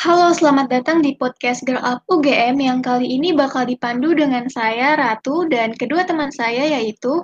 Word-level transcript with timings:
Halo, 0.00 0.32
selamat 0.32 0.72
datang 0.72 1.04
di 1.04 1.12
podcast 1.12 1.60
Girl 1.60 1.84
Up 1.84 2.08
UGM 2.08 2.56
yang 2.56 2.80
kali 2.80 3.20
ini 3.20 3.36
bakal 3.36 3.68
dipandu 3.68 4.16
dengan 4.16 4.48
saya, 4.48 4.96
Ratu, 4.96 5.44
dan 5.44 5.76
kedua 5.76 6.08
teman 6.08 6.32
saya 6.32 6.72
yaitu 6.72 7.20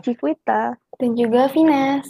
Cikwita 0.00 0.80
dan 0.96 1.10
juga 1.12 1.52
Vines. 1.52 2.08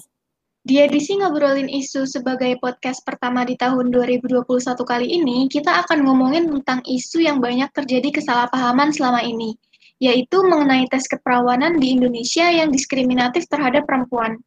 Di 0.62 0.78
edisi 0.78 1.18
ngobrolin 1.18 1.66
isu 1.66 2.06
sebagai 2.06 2.54
podcast 2.62 3.02
pertama 3.02 3.42
di 3.42 3.58
tahun 3.58 3.90
2021 3.90 4.46
kali 4.86 5.10
ini, 5.10 5.50
kita 5.50 5.74
akan 5.82 6.06
ngomongin 6.06 6.54
tentang 6.54 6.86
isu 6.86 7.26
yang 7.26 7.42
banyak 7.42 7.66
terjadi 7.74 8.22
kesalahpahaman 8.22 8.94
selama 8.94 9.26
ini, 9.26 9.58
yaitu 9.98 10.38
mengenai 10.46 10.86
tes 10.86 11.10
keperawanan 11.10 11.82
di 11.82 11.98
Indonesia 11.98 12.46
yang 12.46 12.70
diskriminatif 12.70 13.50
terhadap 13.50 13.82
perempuan. 13.90 14.38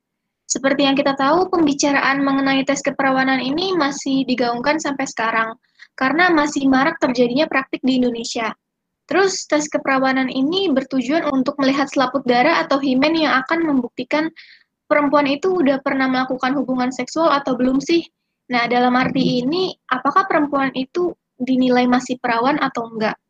Seperti 0.50 0.81
yang 0.81 0.97
kita 0.97 1.13
tahu, 1.13 1.54
pembicaraan 1.54 2.26
mengenai 2.26 2.66
tes 2.66 2.81
keperawanan 2.81 3.38
ini 3.38 3.77
masih 3.77 4.26
digaungkan 4.26 4.81
sampai 4.81 5.05
sekarang, 5.05 5.53
karena 5.94 6.34
masih 6.34 6.66
marak 6.66 6.98
terjadinya 6.98 7.45
praktik 7.45 7.85
di 7.85 8.02
Indonesia. 8.02 8.57
Terus, 9.05 9.45
tes 9.45 9.70
keperawanan 9.70 10.26
ini 10.26 10.73
bertujuan 10.73 11.30
untuk 11.30 11.54
melihat 11.62 11.85
selaput 11.93 12.26
darah 12.26 12.66
atau 12.66 12.81
himen 12.81 13.13
yang 13.13 13.38
akan 13.45 13.62
membuktikan 13.62 14.34
perempuan 14.90 15.30
itu 15.30 15.54
udah 15.54 15.85
pernah 15.85 16.09
melakukan 16.09 16.57
hubungan 16.57 16.90
seksual 16.90 17.29
atau 17.29 17.54
belum 17.54 17.77
sih. 17.77 18.09
Nah, 18.49 18.66
dalam 18.66 18.98
arti 18.98 19.45
ini, 19.45 19.77
apakah 19.85 20.26
perempuan 20.26 20.73
itu 20.73 21.13
dinilai 21.38 21.85
masih 21.85 22.18
perawan 22.18 22.57
atau 22.57 22.90
enggak? 22.90 23.21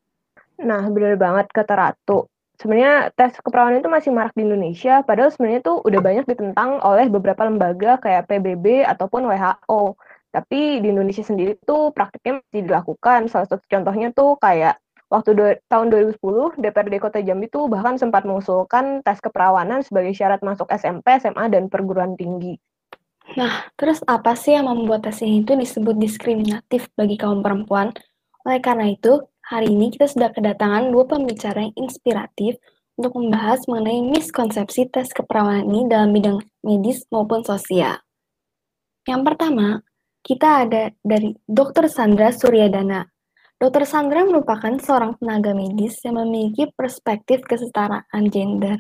Nah, 0.64 0.88
benar 0.88 1.20
banget 1.20 1.52
kata 1.52 1.76
Ratu 1.76 2.29
sebenarnya 2.60 3.16
tes 3.16 3.34
keperawanan 3.40 3.80
itu 3.80 3.90
masih 3.90 4.12
marak 4.12 4.36
di 4.36 4.44
Indonesia, 4.44 5.00
padahal 5.08 5.32
sebenarnya 5.32 5.64
itu 5.64 5.74
udah 5.80 6.02
banyak 6.04 6.26
ditentang 6.28 6.84
oleh 6.84 7.08
beberapa 7.08 7.48
lembaga 7.48 7.98
kayak 8.04 8.28
PBB 8.28 8.84
ataupun 8.84 9.26
WHO. 9.26 9.96
Tapi 10.30 10.84
di 10.84 10.88
Indonesia 10.94 11.26
sendiri 11.26 11.58
tuh 11.66 11.90
praktiknya 11.90 12.44
masih 12.46 12.70
dilakukan. 12.70 13.32
Salah 13.32 13.48
satu 13.50 13.66
contohnya 13.66 14.14
tuh 14.14 14.38
kayak 14.38 14.78
waktu 15.10 15.30
do, 15.34 15.46
tahun 15.72 15.90
2010 15.90 16.62
DPRD 16.62 16.96
Kota 17.02 17.20
Jambi 17.24 17.50
tuh 17.50 17.66
bahkan 17.66 17.98
sempat 17.98 18.30
mengusulkan 18.30 19.02
tes 19.02 19.18
keperawanan 19.18 19.82
sebagai 19.82 20.14
syarat 20.14 20.46
masuk 20.46 20.70
SMP, 20.70 21.18
SMA, 21.18 21.50
dan 21.50 21.66
perguruan 21.66 22.14
tinggi. 22.14 22.62
Nah, 23.38 23.70
terus 23.74 24.02
apa 24.06 24.38
sih 24.38 24.54
yang 24.58 24.70
membuat 24.70 25.06
tes 25.06 25.22
ini 25.26 25.42
itu 25.42 25.54
disebut 25.58 25.98
diskriminatif 25.98 26.90
bagi 26.94 27.18
kaum 27.18 27.42
perempuan? 27.42 27.94
Oleh 28.46 28.62
karena 28.62 28.90
itu, 28.90 29.22
Hari 29.50 29.66
ini 29.74 29.90
kita 29.90 30.06
sudah 30.06 30.30
kedatangan 30.30 30.94
dua 30.94 31.10
pembicara 31.10 31.66
yang 31.66 31.74
inspiratif 31.74 32.62
untuk 33.02 33.18
membahas 33.18 33.66
mengenai 33.66 34.06
miskonsepsi 34.06 34.94
tes 34.94 35.10
keperawanan 35.10 35.66
ini 35.66 35.90
dalam 35.90 36.14
bidang 36.14 36.38
medis 36.62 37.02
maupun 37.10 37.42
sosial. 37.42 37.98
Yang 39.10 39.22
pertama, 39.26 39.82
kita 40.22 40.70
ada 40.70 40.94
dari 41.02 41.34
Dr. 41.50 41.90
Sandra 41.90 42.30
Suryadana. 42.30 43.10
Dr. 43.58 43.90
Sandra 43.90 44.22
merupakan 44.22 44.78
seorang 44.78 45.18
tenaga 45.18 45.58
medis 45.58 45.98
yang 46.06 46.22
memiliki 46.22 46.70
perspektif 46.78 47.42
kesetaraan 47.50 48.30
gender. 48.30 48.78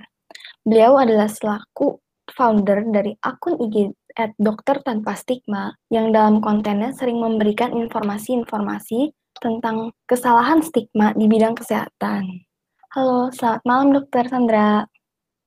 Beliau 0.61 1.02
adalah 1.02 1.33
selaku 1.33 1.98
founder 2.30 2.86
dari 2.94 3.17
akun 3.26 3.58
IG 3.58 3.89
at 4.14 4.38
dokter 4.38 4.86
tanpa 4.86 5.17
stigma 5.17 5.73
yang 5.89 6.14
dalam 6.14 6.38
kontennya 6.45 6.94
sering 6.94 7.17
memberikan 7.17 7.73
informasi-informasi 7.73 9.17
tentang 9.40 9.95
kesalahan 10.04 10.59
stigma 10.59 11.16
di 11.16 11.26
bidang 11.26 11.56
kesehatan. 11.56 12.44
Halo, 12.92 13.32
selamat 13.32 13.64
malam 13.64 13.88
Dokter 13.95 14.28
Sandra. 14.28 14.84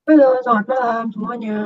Halo, 0.09 0.29
selamat 0.41 0.65
malam 0.67 1.05
semuanya. 1.13 1.57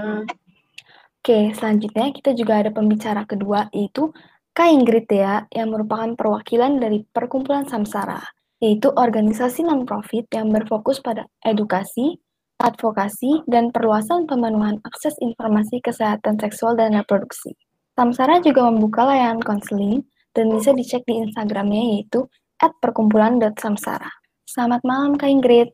Oke, 1.23 1.51
selanjutnya 1.55 2.11
kita 2.11 2.31
juga 2.35 2.63
ada 2.63 2.71
pembicara 2.71 3.23
kedua, 3.23 3.71
yaitu 3.71 4.11
Kak 4.51 4.69
Ingrid 4.73 5.07
ya, 5.11 5.47
yang 5.53 5.71
merupakan 5.71 6.15
perwakilan 6.15 6.79
dari 6.81 7.03
Perkumpulan 7.13 7.67
Samsara, 7.67 8.19
yaitu 8.57 8.89
organisasi 8.89 9.63
non-profit 9.63 10.27
yang 10.33 10.49
berfokus 10.49 10.97
pada 10.97 11.29
edukasi, 11.45 12.17
advokasi, 12.57 13.45
dan 13.45 13.69
perluasan 13.69 14.25
pemenuhan 14.25 14.81
akses 14.81 15.13
informasi 15.21 15.77
kesehatan 15.83 16.41
seksual 16.41 16.73
dan 16.73 16.97
reproduksi. 16.97 17.53
Samsara 17.93 18.41
juga 18.41 18.65
membuka 18.69 19.05
layanan 19.05 19.41
konseling 19.41 20.01
dan 20.37 20.53
bisa 20.53 20.69
dicek 20.69 21.01
di 21.09 21.17
Instagramnya 21.25 21.97
yaitu 21.97 22.29
@perkumpulan.samsara. 22.61 24.13
Selamat 24.45 24.85
malam 24.85 25.17
Kak 25.17 25.33
Ingrid. 25.33 25.73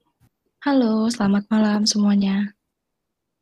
Halo, 0.64 1.12
selamat 1.12 1.52
malam 1.52 1.84
semuanya. 1.84 2.56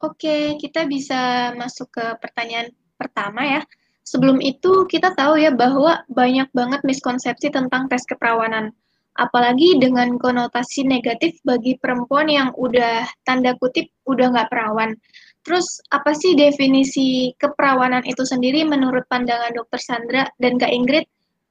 Oke, 0.02 0.58
kita 0.58 0.90
bisa 0.90 1.54
masuk 1.54 1.94
ke 1.94 2.06
pertanyaan 2.18 2.74
pertama 2.98 3.46
ya. 3.46 3.62
Sebelum 4.02 4.42
itu 4.42 4.90
kita 4.90 5.14
tahu 5.14 5.38
ya 5.38 5.54
bahwa 5.54 6.02
banyak 6.09 6.50
banget 6.58 6.82
miskonsepsi 6.82 7.53
tentang 7.53 7.86
tes 7.86 8.02
keperawanan. 8.09 8.74
Apalagi 9.14 9.78
dengan 9.78 10.18
konotasi 10.18 10.90
negatif 10.90 11.38
bagi 11.46 11.78
perempuan 11.78 12.34
yang 12.34 12.50
udah 12.58 13.06
tanda 13.22 13.53
kutip 13.62 13.94
udah 14.09 14.34
nggak 14.34 14.50
perawan. 14.50 14.98
Terus 15.41 15.81
apa 15.90 16.13
sih 16.13 16.38
definisi 16.38 17.34
keperawanan 17.38 18.06
itu 18.06 18.22
sendiri 18.22 18.62
menurut 18.62 19.09
pandangan 19.09 19.50
Dokter 19.57 19.81
Sandra 19.81 20.24
dan 20.38 20.62
Kak 20.62 20.69
Ingrid? 20.69 21.06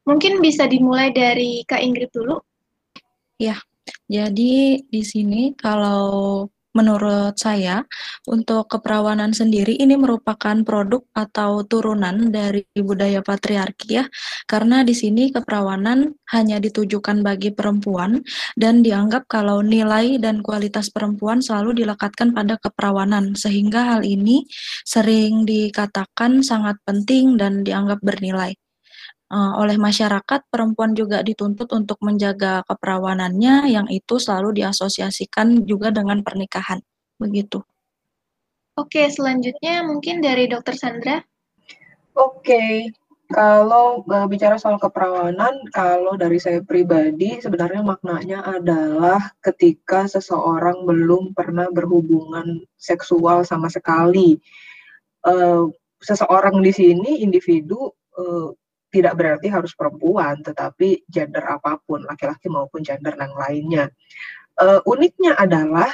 Mungkin 0.06 0.38
bisa 0.38 0.70
dimulai 0.70 1.10
dari 1.10 1.66
Kak 1.66 1.82
Ingrid 1.82 2.14
dulu. 2.14 2.38
Ya, 3.40 3.58
jadi 4.06 4.78
di 4.84 5.02
sini 5.02 5.56
kalau 5.58 6.46
menurut 6.70 7.34
saya 7.34 7.82
untuk 8.30 8.70
keperawanan 8.70 9.34
sendiri 9.34 9.74
ini 9.74 9.98
merupakan 9.98 10.54
produk 10.62 11.02
atau 11.14 11.66
turunan 11.66 12.30
dari 12.30 12.62
budaya 12.78 13.20
patriarki 13.20 14.00
ya. 14.00 14.04
Karena 14.46 14.86
di 14.86 14.94
sini 14.94 15.34
keperawanan 15.34 16.14
hanya 16.30 16.62
ditujukan 16.62 17.26
bagi 17.26 17.50
perempuan 17.50 18.22
dan 18.54 18.86
dianggap 18.86 19.26
kalau 19.26 19.60
nilai 19.60 20.16
dan 20.22 20.40
kualitas 20.46 20.88
perempuan 20.94 21.42
selalu 21.42 21.82
dilekatkan 21.82 22.30
pada 22.30 22.54
keperawanan. 22.62 23.34
Sehingga 23.34 23.98
hal 23.98 24.02
ini 24.06 24.46
sering 24.86 25.42
dikatakan 25.44 26.46
sangat 26.46 26.78
penting 26.86 27.34
dan 27.34 27.66
dianggap 27.66 27.98
bernilai 28.00 28.54
uh, 29.30 29.52
oleh 29.56 29.78
masyarakat, 29.78 30.46
perempuan 30.50 30.92
juga 30.92 31.22
dituntut 31.22 31.70
untuk 31.72 31.98
menjaga 32.02 32.66
keperawanannya 32.66 33.70
yang 33.70 33.86
itu 33.88 34.18
selalu 34.18 34.60
diasosiasikan 34.60 35.64
juga 35.64 35.94
dengan 35.94 36.20
pernikahan. 36.20 36.82
Begitu. 37.16 37.62
Oke, 38.76 39.06
selanjutnya 39.08 39.86
mungkin 39.86 40.20
dari 40.20 40.50
Dokter 40.50 40.74
Sandra. 40.74 41.22
Oke, 42.16 42.90
kalau 43.30 44.02
uh, 44.10 44.26
bicara 44.26 44.58
soal 44.58 44.74
keperawanan, 44.82 45.62
kalau 45.70 46.18
dari 46.18 46.42
saya 46.42 46.58
pribadi 46.66 47.38
sebenarnya 47.38 47.86
maknanya 47.86 48.42
adalah 48.42 49.30
ketika 49.38 50.10
seseorang 50.10 50.82
belum 50.82 51.30
pernah 51.38 51.70
berhubungan 51.70 52.66
seksual 52.74 53.46
sama 53.46 53.70
sekali. 53.70 54.34
Uh, 55.22 55.70
seseorang 56.02 56.58
di 56.58 56.72
sini 56.74 57.22
individu 57.22 57.94
uh, 58.18 58.50
tidak 58.90 59.14
berarti 59.14 59.46
harus 59.46 59.72
perempuan, 59.72 60.42
tetapi 60.42 61.06
gender 61.06 61.46
apa 61.46 61.78
pun, 61.86 62.02
laki-laki 62.02 62.50
maupun 62.50 62.82
gender 62.82 63.14
yang 63.14 63.34
lainnya. 63.38 63.84
Uh, 64.58 64.82
uniknya 64.84 65.38
adalah 65.38 65.88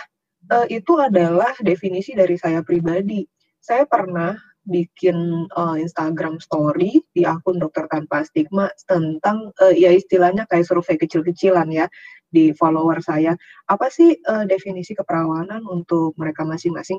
uh, 0.50 0.66
itu 0.66 0.96
adalah 0.98 1.52
definisi 1.60 2.16
dari 2.16 2.34
saya 2.40 2.64
pribadi. 2.64 3.22
Saya 3.60 3.84
pernah 3.84 4.34
bikin 4.66 5.46
uh, 5.54 5.78
Instagram 5.78 6.42
story 6.42 6.98
di 7.14 7.22
akun 7.22 7.62
dokter 7.62 7.86
tanpa 7.86 8.26
stigma 8.26 8.66
tentang 8.90 9.54
uh, 9.62 9.70
ya 9.70 9.94
istilahnya 9.94 10.42
kayak 10.50 10.66
survei 10.66 10.98
kecil-kecilan 10.98 11.70
ya 11.70 11.86
di 12.32 12.50
follower 12.56 12.98
saya. 12.98 13.38
Apa 13.70 13.86
sih 13.92 14.18
uh, 14.26 14.42
definisi 14.48 14.96
keperawanan 14.98 15.62
untuk 15.68 16.18
mereka 16.18 16.42
masing-masing? 16.42 16.98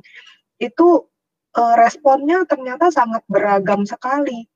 Itu 0.61 1.11
uh, 1.59 1.75
responnya 1.75 2.47
ternyata 2.47 2.87
sangat 2.87 3.27
beragam 3.27 3.83
sekali 3.83 4.47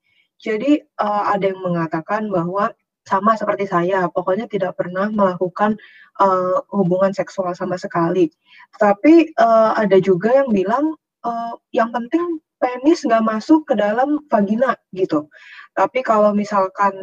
jadi 0.41 0.81
uh, 0.97 1.31
ada 1.31 1.53
yang 1.53 1.61
mengatakan 1.61 2.27
bahwa 2.33 2.73
sama 3.05 3.33
seperti 3.37 3.65
saya, 3.69 4.09
pokoknya 4.09 4.45
tidak 4.45 4.77
pernah 4.77 5.09
melakukan 5.09 5.77
uh, 6.21 6.61
hubungan 6.73 7.13
seksual 7.13 7.53
sama 7.57 7.77
sekali. 7.77 8.29
Tapi 8.77 9.33
uh, 9.37 9.73
ada 9.77 9.97
juga 10.01 10.33
yang 10.41 10.49
bilang 10.53 10.97
uh, 11.25 11.53
yang 11.73 11.89
penting 11.93 12.41
penis 12.61 13.01
nggak 13.01 13.25
masuk 13.25 13.65
ke 13.65 13.73
dalam 13.73 14.21
vagina 14.29 14.77
gitu. 14.93 15.25
Tapi 15.73 16.05
kalau 16.05 16.33
misalkan 16.37 16.93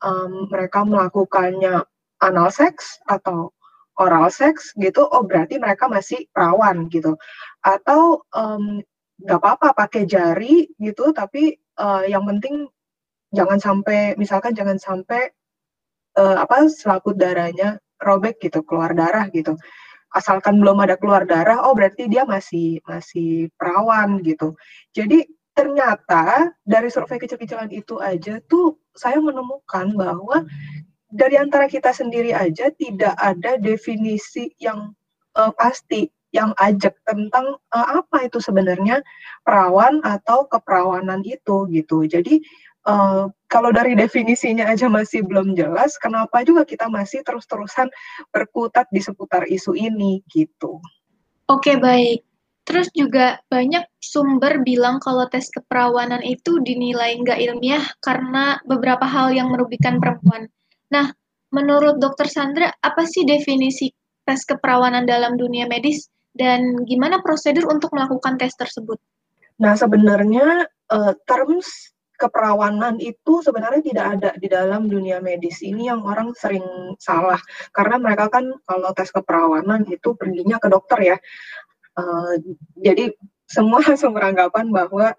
um, 0.00 0.48
mereka 0.48 0.84
melakukannya 0.88 1.84
anal 2.24 2.48
seks 2.48 2.96
atau 3.08 3.52
oral 4.00 4.32
seks 4.32 4.72
gitu, 4.80 5.04
oh 5.04 5.20
berarti 5.20 5.60
mereka 5.60 5.84
masih 5.84 6.24
perawan 6.32 6.88
gitu. 6.88 7.12
Atau 7.60 8.24
nggak 9.20 9.36
um, 9.36 9.40
apa-apa 9.40 9.76
pakai 9.76 10.08
jari 10.08 10.72
gitu, 10.80 11.12
tapi 11.12 11.60
uh, 11.76 12.08
yang 12.08 12.24
penting 12.24 12.72
jangan 13.32 13.58
sampai 13.58 14.14
misalkan 14.20 14.52
jangan 14.52 14.76
sampai 14.76 15.32
uh, 16.20 16.44
apa 16.44 16.68
selaput 16.68 17.16
darahnya 17.16 17.80
robek 18.00 18.38
gitu 18.44 18.60
keluar 18.62 18.92
darah 18.92 19.26
gitu 19.32 19.56
asalkan 20.12 20.60
belum 20.60 20.84
ada 20.84 21.00
keluar 21.00 21.24
darah 21.24 21.64
oh 21.64 21.72
berarti 21.72 22.06
dia 22.06 22.28
masih 22.28 22.84
masih 22.84 23.48
perawan 23.56 24.20
gitu 24.20 24.52
jadi 24.92 25.24
ternyata 25.52 26.52
dari 26.64 26.88
survei 26.88 27.20
kecil-kecilan 27.20 27.72
itu 27.72 28.00
aja 28.00 28.40
tuh 28.48 28.76
saya 28.96 29.20
menemukan 29.20 29.92
bahwa 29.96 30.44
dari 31.12 31.36
antara 31.36 31.68
kita 31.68 31.92
sendiri 31.92 32.32
aja 32.32 32.72
tidak 32.72 33.12
ada 33.20 33.60
definisi 33.60 34.48
yang 34.56 34.96
uh, 35.36 35.52
pasti 35.52 36.08
yang 36.32 36.56
ajak 36.56 36.96
tentang 37.04 37.60
uh, 37.76 37.88
apa 38.00 38.24
itu 38.24 38.40
sebenarnya 38.40 39.04
perawan 39.44 40.00
atau 40.00 40.48
keperawanan 40.48 41.20
itu 41.28 41.68
gitu. 41.68 42.08
Jadi 42.08 42.40
uh, 42.86 43.30
kalau 43.46 43.70
dari 43.70 43.94
definisinya 43.94 44.66
aja 44.70 44.88
masih 44.88 45.22
belum 45.22 45.54
jelas, 45.54 45.94
kenapa 46.00 46.42
juga 46.42 46.66
kita 46.66 46.88
masih 46.88 47.22
terus-terusan 47.22 47.90
berkutat 48.34 48.88
di 48.90 49.00
seputar 49.02 49.46
isu 49.46 49.76
ini 49.76 50.22
gitu. 50.30 50.80
Oke 51.50 51.76
baik. 51.78 52.24
Terus 52.62 52.86
juga 52.94 53.42
banyak 53.50 53.82
sumber 53.98 54.62
bilang 54.62 55.02
kalau 55.02 55.26
tes 55.26 55.50
keperawanan 55.50 56.22
itu 56.22 56.62
dinilai 56.62 57.18
nggak 57.18 57.38
ilmiah 57.42 57.82
karena 57.98 58.62
beberapa 58.62 59.02
hal 59.02 59.34
yang 59.34 59.50
merugikan 59.50 59.98
perempuan. 59.98 60.46
Nah, 60.94 61.10
menurut 61.50 61.98
Dokter 61.98 62.30
Sandra, 62.30 62.70
apa 62.78 63.02
sih 63.02 63.26
definisi 63.26 63.90
tes 64.22 64.46
keperawanan 64.46 65.02
dalam 65.02 65.34
dunia 65.34 65.66
medis 65.66 66.06
dan 66.38 66.86
gimana 66.86 67.18
prosedur 67.18 67.66
untuk 67.66 67.90
melakukan 67.90 68.38
tes 68.38 68.54
tersebut? 68.54 68.96
Nah, 69.58 69.74
sebenarnya 69.74 70.70
uh, 70.94 71.12
terms 71.26 71.92
keperawanan 72.22 73.02
itu 73.02 73.42
sebenarnya 73.42 73.82
tidak 73.82 74.06
ada 74.18 74.30
di 74.38 74.46
dalam 74.46 74.86
dunia 74.86 75.18
medis. 75.18 75.58
Ini 75.66 75.90
yang 75.90 76.06
orang 76.06 76.30
sering 76.38 76.62
salah 77.02 77.42
karena 77.74 77.98
mereka 77.98 78.30
kan 78.30 78.54
kalau 78.62 78.94
tes 78.94 79.10
keperawanan 79.10 79.82
itu 79.90 80.14
perginya 80.14 80.62
ke 80.62 80.70
dokter 80.70 80.98
ya. 81.02 81.16
Uh, 81.98 82.38
jadi 82.78 83.12
semua 83.50 83.82
langsung 83.84 84.14
beranggapan 84.14 84.70
bahwa 84.72 85.12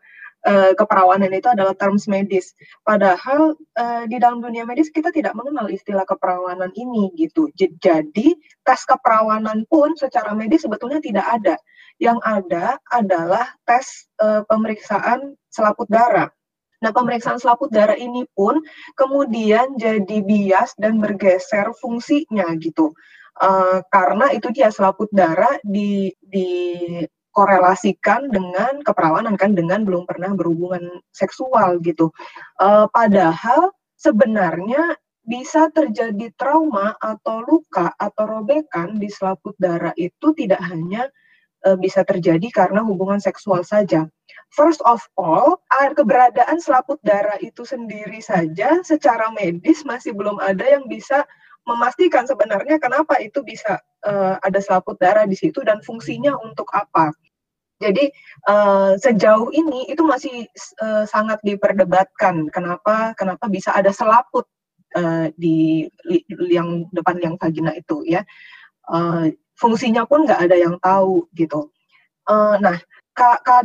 uh, 0.48 0.72
keperawanan 0.76 1.32
itu 1.32 1.48
adalah 1.52 1.74
terms 1.76 2.06
medis. 2.08 2.54
Padahal 2.84 3.56
uh, 3.78 4.04
di 4.08 4.18
dalam 4.20 4.44
dunia 4.44 4.68
medis 4.68 4.92
kita 4.92 5.10
tidak 5.10 5.34
mengenal 5.36 5.68
istilah 5.72 6.04
keperawanan 6.08 6.72
ini 6.76 7.12
gitu. 7.16 7.50
Jadi 7.56 8.36
tes 8.64 8.82
keperawanan 8.88 9.68
pun 9.68 9.96
secara 9.96 10.36
medis 10.36 10.64
sebetulnya 10.64 11.00
tidak 11.00 11.26
ada. 11.28 11.56
Yang 12.02 12.20
ada 12.26 12.66
adalah 12.90 13.46
tes 13.64 14.10
uh, 14.20 14.44
pemeriksaan 14.50 15.38
selaput 15.54 15.88
darah. 15.88 16.34
Nah, 16.84 16.92
pemeriksaan 16.92 17.40
selaput 17.40 17.72
darah 17.72 17.96
ini 17.96 18.28
pun 18.36 18.60
kemudian 19.00 19.80
jadi 19.80 20.20
bias 20.20 20.76
dan 20.76 21.00
bergeser 21.00 21.72
fungsinya 21.80 22.52
gitu. 22.60 22.92
Uh, 23.40 23.80
karena 23.90 24.30
itu 24.36 24.52
dia 24.54 24.70
selaput 24.70 25.10
darah 25.10 25.58
di 25.66 26.14
dikorelasikan 26.22 28.30
dengan 28.30 28.86
keperawanan 28.86 29.34
kan 29.40 29.58
dengan 29.58 29.82
belum 29.88 30.06
pernah 30.06 30.36
berhubungan 30.36 31.02
seksual 31.16 31.80
gitu. 31.82 32.12
Uh, 32.60 32.86
padahal 32.92 33.72
sebenarnya 33.98 35.00
bisa 35.24 35.72
terjadi 35.72 36.36
trauma 36.36 37.00
atau 37.00 37.48
luka 37.48 37.96
atau 37.96 38.28
robekan 38.28 39.00
di 39.00 39.08
selaput 39.08 39.56
darah 39.56 39.96
itu 39.96 40.36
tidak 40.36 40.60
hanya 40.68 41.08
uh, 41.64 41.80
bisa 41.80 42.04
terjadi 42.04 42.44
karena 42.52 42.84
hubungan 42.84 43.24
seksual 43.24 43.64
saja. 43.64 44.04
First 44.54 44.86
of 44.86 45.02
all, 45.18 45.58
keberadaan 45.98 46.62
selaput 46.62 47.02
darah 47.02 47.42
itu 47.42 47.66
sendiri 47.66 48.22
saja 48.22 48.86
secara 48.86 49.34
medis 49.34 49.82
masih 49.82 50.14
belum 50.14 50.38
ada 50.38 50.62
yang 50.62 50.86
bisa 50.86 51.26
memastikan 51.66 52.28
sebenarnya 52.30 52.78
kenapa 52.78 53.18
itu 53.18 53.42
bisa 53.42 53.80
uh, 54.06 54.38
ada 54.46 54.60
selaput 54.62 55.00
darah 55.02 55.26
di 55.26 55.34
situ 55.34 55.64
dan 55.66 55.82
fungsinya 55.82 56.38
untuk 56.44 56.70
apa. 56.70 57.10
Jadi 57.82 58.14
uh, 58.48 58.94
sejauh 58.96 59.50
ini 59.52 59.90
itu 59.90 60.06
masih 60.06 60.46
uh, 60.86 61.04
sangat 61.10 61.42
diperdebatkan 61.42 62.48
kenapa 62.54 63.18
kenapa 63.18 63.50
bisa 63.50 63.74
ada 63.74 63.90
selaput 63.90 64.46
uh, 64.96 65.34
di 65.36 65.90
yang 66.48 66.86
depan 66.94 67.18
yang 67.20 67.36
vagina 67.42 67.74
itu 67.74 68.06
ya. 68.06 68.22
Uh, 68.86 69.32
fungsinya 69.58 70.04
pun 70.06 70.28
nggak 70.28 70.46
ada 70.46 70.56
yang 70.60 70.76
tahu 70.78 71.26
gitu. 71.34 71.72
Uh, 72.24 72.56
nah, 72.64 72.80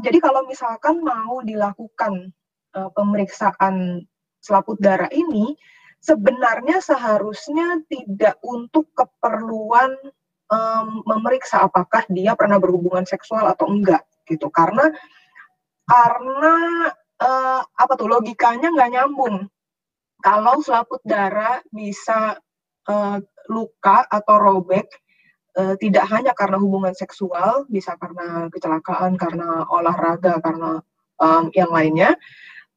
jadi 0.04 0.18
kalau 0.20 0.44
misalkan 0.44 1.00
mau 1.00 1.40
dilakukan 1.40 2.32
uh, 2.76 2.90
pemeriksaan 2.92 4.04
selaput 4.38 4.76
darah 4.78 5.08
ini, 5.10 5.56
sebenarnya 5.98 6.78
seharusnya 6.78 7.82
tidak 7.90 8.38
untuk 8.44 8.92
keperluan 8.94 9.96
um, 10.52 11.02
memeriksa 11.08 11.66
apakah 11.66 12.04
dia 12.12 12.36
pernah 12.38 12.60
berhubungan 12.60 13.04
seksual 13.08 13.48
atau 13.48 13.66
enggak 13.68 14.04
gitu. 14.28 14.52
Karena 14.52 14.92
karena 15.88 16.54
uh, 17.18 17.62
apa 17.64 17.92
tuh 17.96 18.08
logikanya 18.08 18.68
nggak 18.72 18.92
nyambung. 18.92 19.48
Kalau 20.18 20.58
selaput 20.60 20.98
darah 21.06 21.62
bisa 21.70 22.36
uh, 22.90 23.18
luka 23.48 24.02
atau 24.10 24.36
robek 24.36 24.90
uh, 25.58 25.74
tidak 25.76 26.06
hanya 26.08 26.32
karena 26.32 26.56
hubungan 26.62 26.94
seksual 26.94 27.66
bisa 27.66 27.98
karena 27.98 28.46
kecelakaan 28.54 29.18
karena 29.18 29.66
olahraga 29.66 30.38
karena 30.38 30.78
um, 31.18 31.50
yang 31.52 31.68
lainnya 31.74 32.14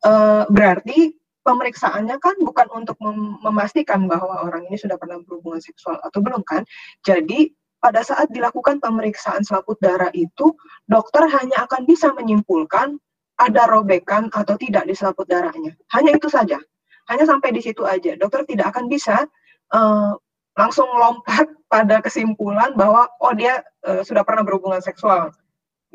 uh, 0.04 0.50
berarti 0.50 1.16
pemeriksaannya 1.42 2.18
kan 2.22 2.36
bukan 2.42 2.68
untuk 2.74 2.98
mem 3.02 3.42
memastikan 3.42 4.06
bahwa 4.06 4.46
orang 4.46 4.66
ini 4.70 4.78
sudah 4.78 4.98
pernah 4.98 5.22
berhubungan 5.26 5.62
seksual 5.62 5.98
atau 6.02 6.22
belum 6.22 6.46
kan. 6.46 6.62
Jadi 7.02 7.50
pada 7.82 8.06
saat 8.06 8.30
dilakukan 8.30 8.78
pemeriksaan 8.78 9.42
selaput 9.42 9.82
darah 9.82 10.14
itu, 10.14 10.54
dokter 10.86 11.26
hanya 11.26 11.66
akan 11.66 11.90
bisa 11.90 12.14
menyimpulkan 12.14 13.02
ada 13.42 13.66
robekan 13.66 14.30
atau 14.30 14.54
tidak 14.54 14.86
di 14.86 14.94
selaput 14.94 15.26
darahnya. 15.26 15.74
Hanya 15.98 16.14
itu 16.14 16.30
saja. 16.30 16.62
Hanya 17.10 17.26
sampai 17.26 17.50
di 17.50 17.62
situ 17.66 17.82
aja. 17.82 18.14
Dokter 18.14 18.46
tidak 18.46 18.70
akan 18.78 18.86
bisa 18.86 19.26
uh, 19.74 20.14
langsung 20.60 20.88
lompat 20.92 21.48
pada 21.72 22.04
kesimpulan 22.04 22.76
bahwa 22.76 23.08
oh 23.24 23.34
dia 23.36 23.64
uh, 23.88 24.04
sudah 24.04 24.26
pernah 24.28 24.44
berhubungan 24.44 24.84
seksual 24.84 25.32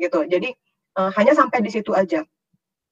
gitu. 0.01 0.25
Jadi 0.25 0.53
uh, 0.97 1.13
hanya 1.17 1.37
sampai 1.37 1.61
di 1.61 1.69
situ 1.73 1.93
aja. 1.93 2.25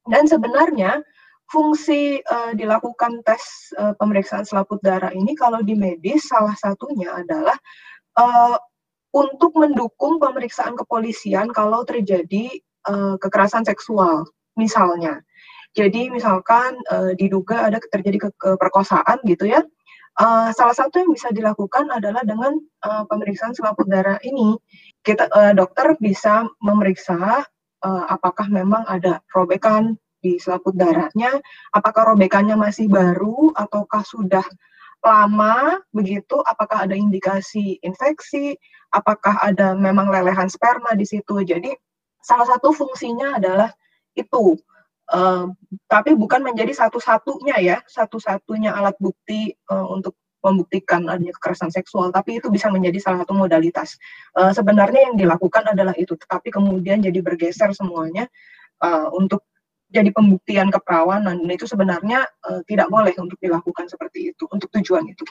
Dan 0.06 0.30
sebenarnya 0.30 1.02
fungsi 1.50 2.22
uh, 2.26 2.54
dilakukan 2.54 3.22
tes 3.26 3.74
uh, 3.78 3.94
pemeriksaan 3.98 4.46
selaput 4.46 4.82
darah 4.82 5.14
ini 5.14 5.34
kalau 5.38 5.62
di 5.62 5.78
medis 5.78 6.26
salah 6.30 6.54
satunya 6.58 7.10
adalah 7.14 7.58
uh, 8.18 8.58
untuk 9.16 9.56
mendukung 9.56 10.20
pemeriksaan 10.20 10.76
kepolisian 10.76 11.50
kalau 11.54 11.86
terjadi 11.88 12.50
uh, 12.90 13.16
kekerasan 13.18 13.64
seksual 13.66 14.26
misalnya. 14.60 15.22
Jadi 15.76 16.08
misalkan 16.08 16.80
uh, 16.88 17.12
diduga 17.20 17.68
ada 17.68 17.80
terjadi 17.92 18.28
ke 18.28 18.30
keperkosaan 18.40 19.20
gitu 19.28 19.48
ya. 19.52 19.62
Uh, 20.16 20.48
salah 20.56 20.72
satu 20.72 21.04
yang 21.04 21.12
bisa 21.12 21.28
dilakukan 21.36 21.92
adalah 21.92 22.24
dengan 22.24 22.56
uh, 22.88 23.04
pemeriksaan 23.12 23.52
selaput 23.52 23.84
darah 23.92 24.16
ini. 24.24 24.56
Kita 25.04 25.28
uh, 25.28 25.52
dokter 25.52 25.92
bisa 26.00 26.48
memeriksa 26.64 27.44
uh, 27.84 28.04
apakah 28.08 28.48
memang 28.48 28.88
ada 28.88 29.20
robekan 29.36 30.00
di 30.24 30.42
selaput 30.42 30.74
darahnya, 30.74 31.38
apakah 31.76 32.16
robekannya 32.16 32.58
masih 32.58 32.90
baru 32.90 33.54
ataukah 33.54 34.02
sudah 34.02 34.42
lama 35.06 35.78
begitu, 35.94 36.42
apakah 36.42 36.90
ada 36.90 36.98
indikasi 36.98 37.78
infeksi, 37.86 38.58
apakah 38.90 39.38
ada 39.46 39.78
memang 39.78 40.10
lelehan 40.10 40.50
sperma 40.50 40.98
di 40.98 41.06
situ. 41.06 41.46
Jadi 41.46 41.70
salah 42.26 42.50
satu 42.50 42.74
fungsinya 42.74 43.38
adalah 43.38 43.70
itu. 44.18 44.58
Tapi 45.86 46.12
bukan 46.18 46.42
menjadi 46.42 46.74
satu-satunya 46.74 47.62
ya, 47.62 47.78
satu-satunya 47.86 48.74
alat 48.74 48.98
bukti 48.98 49.54
uh, 49.70 49.86
untuk 49.90 50.18
membuktikan 50.46 51.10
adanya 51.10 51.34
kekerasan 51.34 51.74
seksual, 51.74 52.14
tapi 52.14 52.38
itu 52.38 52.54
bisa 52.54 52.70
menjadi 52.70 53.02
salah 53.02 53.26
satu 53.26 53.34
modalitas. 53.34 53.98
Uh, 54.38 54.54
sebenarnya 54.54 55.10
yang 55.10 55.16
dilakukan 55.18 55.66
adalah 55.74 55.98
itu, 55.98 56.14
tetapi 56.14 56.54
kemudian 56.54 57.02
jadi 57.02 57.18
bergeser 57.26 57.74
semuanya 57.74 58.30
uh, 58.86 59.10
untuk 59.10 59.42
jadi 59.90 60.14
pembuktian 60.14 60.70
keperawanan 60.70 61.42
dan 61.42 61.50
itu 61.50 61.66
sebenarnya 61.66 62.30
uh, 62.46 62.62
tidak 62.70 62.94
boleh 62.94 63.14
untuk 63.18 63.42
dilakukan 63.42 63.90
seperti 63.90 64.34
itu 64.34 64.46
untuk 64.54 64.70
tujuan 64.78 65.10
itu. 65.10 65.26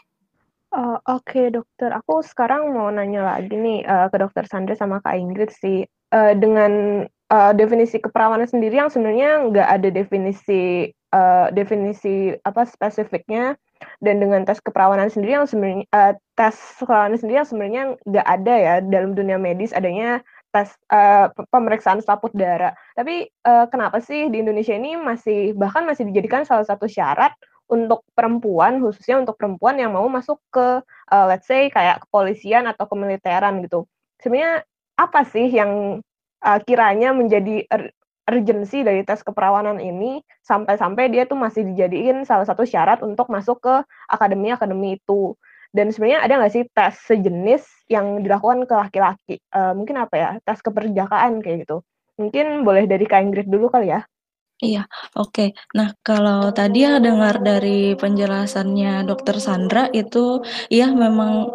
Uh, 0.74 0.98
Oke 1.06 1.38
okay, 1.38 1.46
dokter, 1.54 1.94
aku 1.94 2.18
sekarang 2.26 2.74
mau 2.74 2.90
nanya 2.90 3.22
lagi 3.22 3.54
nih 3.54 3.86
uh, 3.86 4.10
ke 4.10 4.18
dokter 4.18 4.42
Sandra 4.50 4.74
sama 4.74 4.98
Kak 4.98 5.14
Ingrid 5.14 5.54
sih 5.54 5.86
uh, 6.10 6.32
dengan 6.34 7.04
uh, 7.30 7.52
definisi 7.56 8.00
keperawanan 8.00 8.48
sendiri 8.48 8.80
yang 8.80 8.90
sebenarnya 8.92 9.48
nggak 9.48 9.68
ada 9.68 9.88
definisi 9.88 10.90
uh, 11.14 11.48
definisi 11.54 12.34
apa 12.42 12.66
spesifiknya 12.66 13.54
dan 14.00 14.20
dengan 14.20 14.48
tes 14.48 14.60
keperawanan 14.64 15.12
sendiri 15.12 15.38
yang 15.40 15.46
sebenarnya 15.48 15.86
uh, 15.92 16.12
tes 16.36 16.56
keperawanan 16.80 17.18
sendiri 17.20 17.36
yang 17.44 17.48
sebenarnya 17.48 17.82
nggak 18.08 18.26
ada 18.26 18.54
ya 18.54 18.74
dalam 18.80 19.12
dunia 19.12 19.36
medis 19.36 19.76
adanya 19.76 20.24
tes 20.54 20.70
uh, 20.94 21.28
pemeriksaan 21.50 21.98
selaput 21.98 22.30
darah. 22.32 22.72
Tapi 22.94 23.26
uh, 23.42 23.66
kenapa 23.66 23.98
sih 23.98 24.30
di 24.30 24.38
Indonesia 24.38 24.72
ini 24.72 24.94
masih 24.94 25.52
bahkan 25.58 25.82
masih 25.82 26.06
dijadikan 26.06 26.46
salah 26.46 26.62
satu 26.62 26.86
syarat 26.86 27.34
untuk 27.66 28.06
perempuan 28.14 28.78
khususnya 28.78 29.18
untuk 29.18 29.34
perempuan 29.40 29.80
yang 29.80 29.96
mau 29.96 30.06
masuk 30.06 30.38
ke 30.54 30.84
uh, 30.84 31.24
let's 31.26 31.48
say 31.50 31.66
kayak 31.72 31.98
kepolisian 32.06 32.70
atau 32.70 32.86
kemiliteran 32.86 33.58
gitu. 33.66 33.88
Sebenarnya 34.22 34.62
apa 34.94 35.26
sih 35.26 35.50
yang 35.50 35.98
uh, 36.44 36.60
kiranya 36.60 37.16
menjadi 37.16 37.64
urgensi 38.24 38.84
dari 38.84 39.04
tes 39.04 39.20
keperawanan 39.20 39.80
ini 39.80 40.20
sampai-sampai 40.44 41.12
dia 41.12 41.24
tuh 41.28 41.36
masih 41.36 41.64
dijadiin 41.64 42.24
salah 42.24 42.44
satu 42.44 42.64
syarat 42.64 43.00
untuk 43.04 43.28
masuk 43.32 43.60
ke 43.64 43.74
akademi-akademi 44.08 45.00
itu. 45.00 45.36
Dan 45.74 45.90
sebenarnya 45.90 46.22
ada 46.22 46.38
nggak 46.38 46.52
sih 46.54 46.64
tes 46.70 46.94
sejenis 47.10 47.66
yang 47.90 48.22
dilakukan 48.22 48.62
ke 48.68 48.74
laki-laki? 48.78 49.34
Uh, 49.50 49.74
mungkin 49.74 49.98
apa 49.98 50.14
ya, 50.14 50.28
tes 50.46 50.62
keperjakaan 50.62 51.42
kayak 51.42 51.66
gitu. 51.66 51.82
Mungkin 52.14 52.62
boleh 52.62 52.86
dari 52.86 53.04
Kak 53.10 53.26
Ingrid 53.26 53.50
dulu 53.50 53.66
kali 53.66 53.90
ya. 53.90 54.06
Iya, 54.62 54.86
oke. 55.18 55.50
Nah, 55.74 55.98
kalau 56.06 56.54
tadi 56.54 56.86
ya 56.86 57.02
dengar 57.02 57.42
dari 57.42 57.98
penjelasannya 57.98 59.02
Dokter 59.02 59.42
Sandra 59.42 59.90
itu, 59.90 60.46
iya 60.70 60.94
memang 60.94 61.50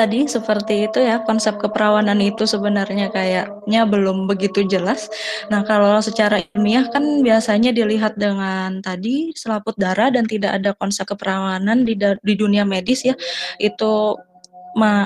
tadi 0.00 0.24
seperti 0.24 0.88
itu 0.88 0.98
ya 1.04 1.20
konsep 1.28 1.60
keperawanan 1.60 2.16
itu 2.24 2.48
sebenarnya 2.48 3.12
kayaknya 3.12 3.84
belum 3.84 4.24
begitu 4.24 4.64
jelas. 4.64 5.12
Nah 5.52 5.60
kalau 5.68 6.00
secara 6.00 6.40
ilmiah 6.56 6.88
kan 6.88 7.20
biasanya 7.20 7.68
dilihat 7.76 8.16
dengan 8.16 8.80
tadi 8.80 9.36
selaput 9.36 9.76
darah 9.76 10.08
dan 10.08 10.24
tidak 10.24 10.56
ada 10.56 10.72
konsep 10.72 11.04
keperawanan 11.04 11.84
di 11.84 12.00
di 12.00 12.34
dunia 12.34 12.64
medis 12.64 13.04
ya 13.04 13.12
itu 13.60 14.16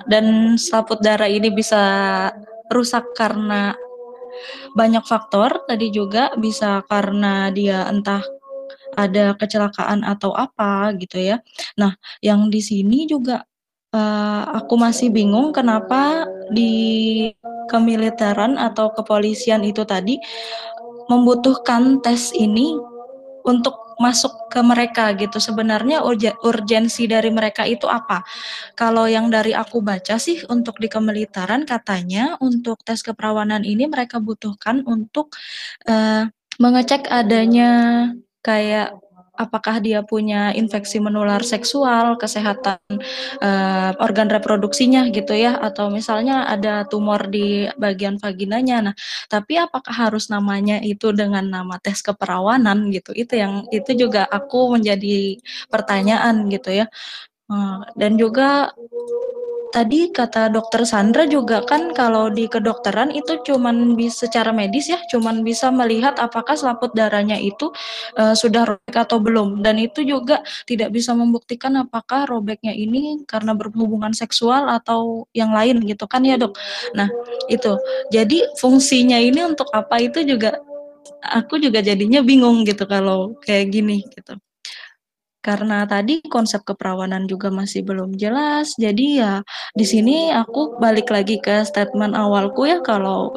dan 0.06 0.54
selaput 0.54 1.02
darah 1.02 1.26
ini 1.26 1.50
bisa 1.50 1.82
rusak 2.70 3.02
karena 3.18 3.74
banyak 4.78 5.02
faktor 5.02 5.66
tadi 5.66 5.90
juga 5.90 6.30
bisa 6.38 6.86
karena 6.86 7.50
dia 7.50 7.86
entah 7.90 8.22
ada 8.94 9.34
kecelakaan 9.34 10.06
atau 10.06 10.30
apa 10.34 10.94
gitu 11.02 11.18
ya. 11.18 11.42
Nah, 11.74 11.98
yang 12.22 12.46
di 12.46 12.62
sini 12.62 13.10
juga 13.10 13.42
uh, 13.94 14.42
aku 14.58 14.74
masih 14.74 15.08
bingung 15.14 15.54
kenapa 15.54 16.26
di 16.50 17.30
kemiliteran 17.70 18.58
atau 18.58 18.92
kepolisian 18.92 19.62
itu 19.64 19.86
tadi 19.86 20.18
membutuhkan 21.08 22.02
tes 22.02 22.34
ini 22.34 22.76
untuk 23.44 23.84
masuk 24.00 24.50
ke 24.50 24.60
mereka 24.64 25.14
gitu. 25.14 25.38
Sebenarnya 25.38 26.02
urgensi 26.42 27.06
dari 27.06 27.30
mereka 27.30 27.62
itu 27.68 27.86
apa? 27.86 28.26
Kalau 28.74 29.06
yang 29.06 29.30
dari 29.30 29.54
aku 29.54 29.84
baca 29.84 30.18
sih 30.18 30.42
untuk 30.50 30.80
di 30.82 30.90
kemiliteran 30.90 31.62
katanya 31.68 32.34
untuk 32.42 32.82
tes 32.82 33.04
keperawanan 33.04 33.62
ini 33.62 33.86
mereka 33.86 34.18
butuhkan 34.18 34.82
untuk 34.88 35.30
uh, 35.86 36.26
mengecek 36.58 37.06
adanya 37.10 38.10
kayak 38.44 38.98
apakah 39.34 39.82
dia 39.82 40.00
punya 40.06 40.54
infeksi 40.54 41.02
menular 41.02 41.42
seksual, 41.42 42.14
kesehatan 42.14 42.78
uh, 43.42 43.90
organ 43.98 44.30
reproduksinya 44.30 45.10
gitu 45.10 45.34
ya, 45.34 45.58
atau 45.58 45.90
misalnya 45.90 46.46
ada 46.46 46.86
tumor 46.86 47.26
di 47.28 47.66
bagian 47.74 48.16
vaginanya. 48.22 48.90
Nah, 48.90 48.94
tapi 49.26 49.58
apakah 49.58 50.08
harus 50.08 50.30
namanya 50.30 50.78
itu 50.82 51.10
dengan 51.10 51.44
nama 51.46 51.76
tes 51.82 52.00
keperawanan 52.00 52.90
gitu? 52.94 53.10
Itu 53.14 53.34
yang 53.34 53.66
itu 53.74 53.90
juga 53.98 54.26
aku 54.30 54.78
menjadi 54.78 55.38
pertanyaan 55.66 56.46
gitu 56.50 56.70
ya. 56.70 56.86
Uh, 57.44 57.84
dan 57.98 58.16
juga 58.16 58.72
tadi 59.74 60.14
kata 60.14 60.54
dokter 60.54 60.86
Sandra 60.86 61.26
juga 61.26 61.58
kan 61.66 61.90
kalau 61.90 62.30
di 62.30 62.46
kedokteran 62.46 63.10
itu 63.10 63.42
cuman 63.42 63.98
bisa 63.98 64.30
secara 64.30 64.54
medis 64.54 64.86
ya, 64.86 65.02
cuman 65.10 65.42
bisa 65.42 65.74
melihat 65.74 66.14
apakah 66.22 66.54
selaput 66.54 66.94
darahnya 66.94 67.34
itu 67.34 67.74
uh, 68.14 68.38
sudah 68.38 68.78
robek 68.78 68.94
atau 68.94 69.18
belum 69.18 69.66
dan 69.66 69.82
itu 69.82 70.06
juga 70.06 70.46
tidak 70.70 70.94
bisa 70.94 71.10
membuktikan 71.18 71.74
apakah 71.82 72.30
robeknya 72.30 72.70
ini 72.70 73.26
karena 73.26 73.50
berhubungan 73.58 74.14
seksual 74.14 74.70
atau 74.70 75.26
yang 75.34 75.50
lain 75.50 75.82
gitu 75.82 76.06
kan 76.06 76.22
ya, 76.22 76.38
Dok. 76.38 76.54
Nah, 76.94 77.10
itu. 77.50 77.74
Jadi 78.14 78.46
fungsinya 78.62 79.18
ini 79.18 79.42
untuk 79.42 79.66
apa 79.74 79.98
itu 79.98 80.22
juga 80.22 80.54
aku 81.24 81.58
juga 81.58 81.82
jadinya 81.82 82.22
bingung 82.22 82.62
gitu 82.62 82.86
kalau 82.86 83.34
kayak 83.42 83.74
gini 83.74 84.04
gitu 84.12 84.38
karena 85.44 85.84
tadi 85.84 86.24
konsep 86.32 86.64
keperawanan 86.64 87.28
juga 87.28 87.52
masih 87.52 87.84
belum 87.84 88.16
jelas. 88.16 88.72
Jadi 88.80 89.20
ya 89.20 89.44
di 89.76 89.84
sini 89.84 90.32
aku 90.32 90.80
balik 90.80 91.12
lagi 91.12 91.36
ke 91.36 91.60
statement 91.68 92.16
awalku 92.16 92.64
ya 92.64 92.80
kalau 92.80 93.28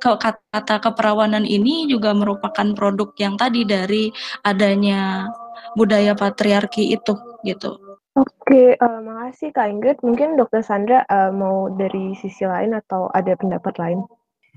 kata 0.00 0.80
keperawanan 0.80 1.44
ini 1.44 1.84
juga 1.84 2.16
merupakan 2.16 2.72
produk 2.72 3.12
yang 3.20 3.36
tadi 3.36 3.68
dari 3.68 4.08
adanya 4.48 5.28
budaya 5.76 6.16
patriarki 6.16 6.96
itu 6.96 7.12
gitu. 7.44 7.76
Oke, 8.18 8.74
uh, 8.80 9.00
makasih 9.04 9.54
Kak 9.54 9.70
Ingrid. 9.70 9.98
Mungkin 10.02 10.34
Dokter 10.34 10.66
Sandra 10.66 11.06
uh, 11.06 11.30
mau 11.30 11.70
dari 11.70 12.16
sisi 12.18 12.42
lain 12.42 12.74
atau 12.74 13.06
ada 13.14 13.38
pendapat 13.38 13.78
lain? 13.78 14.02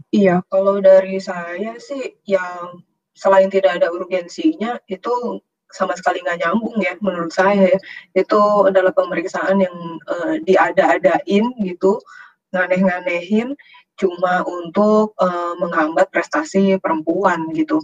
Iya, 0.10 0.42
kalau 0.50 0.82
dari 0.82 1.22
saya 1.22 1.78
sih 1.78 2.18
yang 2.26 2.82
selain 3.14 3.54
tidak 3.54 3.78
ada 3.78 3.94
urgensinya 3.94 4.82
itu 4.90 5.38
sama 5.74 5.98
sekali 5.98 6.22
nggak 6.22 6.46
nyambung 6.46 6.78
ya 6.80 6.94
menurut 7.02 7.34
saya 7.34 7.76
ya. 7.76 7.80
Itu 8.14 8.70
adalah 8.70 8.94
pemeriksaan 8.94 9.60
yang 9.60 9.76
uh, 10.08 10.38
diada-adain 10.46 11.50
gitu 11.66 11.98
nganeh-nganehin 12.54 13.58
cuma 13.98 14.42
untuk 14.46 15.14
uh, 15.22 15.54
menghambat 15.58 16.10
prestasi 16.14 16.78
perempuan 16.78 17.50
gitu. 17.58 17.82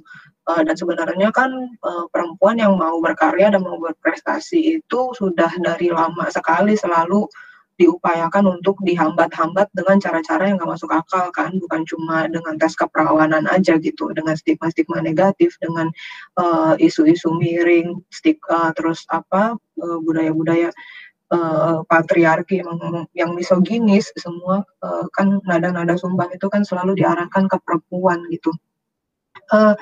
Uh, 0.50 0.66
dan 0.66 0.74
sebenarnya 0.74 1.30
kan 1.30 1.50
uh, 1.86 2.06
perempuan 2.10 2.58
yang 2.58 2.74
mau 2.74 2.98
berkarya 2.98 3.54
dan 3.54 3.62
mau 3.62 3.78
berprestasi 3.78 4.82
itu 4.82 5.02
sudah 5.14 5.50
dari 5.62 5.94
lama 5.94 6.26
sekali 6.34 6.74
selalu 6.74 7.30
diupayakan 7.80 8.60
untuk 8.60 8.76
dihambat-hambat 8.84 9.72
dengan 9.72 9.98
cara-cara 10.04 10.52
yang 10.52 10.60
nggak 10.60 10.76
masuk 10.76 10.92
akal 10.92 11.32
kan 11.32 11.56
bukan 11.64 11.88
cuma 11.88 12.28
dengan 12.28 12.60
tes 12.60 12.76
keperawanan 12.76 13.48
aja 13.48 13.80
gitu 13.80 14.12
dengan 14.12 14.36
stigma-stigma 14.36 15.00
negatif 15.00 15.56
dengan 15.64 15.88
isu 16.76 17.08
isu-isu 17.08 17.32
miring 17.40 18.04
stik 18.12 18.44
uh, 18.52 18.76
terus 18.76 19.08
apa 19.08 19.56
budaya 19.80 20.36
budaya-budaya 20.36 20.70
uh, 21.32 21.86
patriarki 21.86 22.62
yang, 22.62 23.08
yang 23.14 23.32
misoginis 23.38 24.12
semua 24.18 24.66
uh, 24.84 25.06
kan 25.14 25.40
nada-nada 25.46 25.96
sumbang 25.96 26.30
itu 26.34 26.50
kan 26.50 26.66
selalu 26.66 27.00
diarahkan 27.00 27.48
ke 27.48 27.58
perempuan 27.64 28.26
gitu. 28.34 28.52
Uh, 29.50 29.74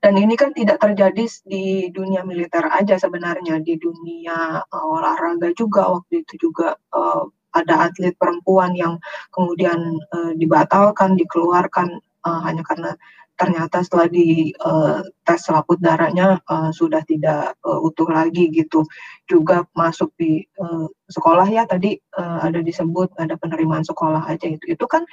dan 0.00 0.16
ini 0.16 0.32
kan 0.32 0.56
tidak 0.56 0.80
terjadi 0.80 1.28
di 1.44 1.92
dunia 1.92 2.24
militer 2.24 2.64
aja 2.72 2.96
sebenarnya 2.96 3.60
di 3.60 3.76
dunia 3.76 4.64
uh, 4.64 4.86
olahraga 4.96 5.52
juga 5.52 5.92
waktu 5.92 6.24
itu 6.24 6.48
juga 6.48 6.72
uh, 6.96 7.28
ada 7.54 7.90
atlet 7.90 8.14
perempuan 8.16 8.74
yang 8.74 8.98
kemudian 9.34 9.98
uh, 10.14 10.32
dibatalkan, 10.38 11.18
dikeluarkan 11.18 11.98
uh, 12.26 12.40
hanya 12.46 12.62
karena 12.62 12.94
ternyata 13.40 13.80
setelah 13.80 14.04
di 14.12 14.52
uh, 14.60 15.00
tes 15.24 15.40
selaput 15.40 15.80
darahnya 15.80 16.36
uh, 16.44 16.68
sudah 16.68 17.00
tidak 17.08 17.56
uh, 17.64 17.80
utuh 17.80 18.04
lagi 18.04 18.52
gitu. 18.52 18.84
Juga 19.24 19.64
masuk 19.72 20.12
di 20.20 20.44
uh, 20.60 20.84
sekolah 21.08 21.48
ya 21.48 21.64
tadi 21.64 21.96
uh, 22.20 22.44
ada 22.44 22.60
disebut 22.60 23.16
ada 23.16 23.40
penerimaan 23.40 23.80
sekolah 23.80 24.28
aja 24.28 24.44
itu. 24.44 24.76
Itu 24.76 24.84
kan 24.84 25.08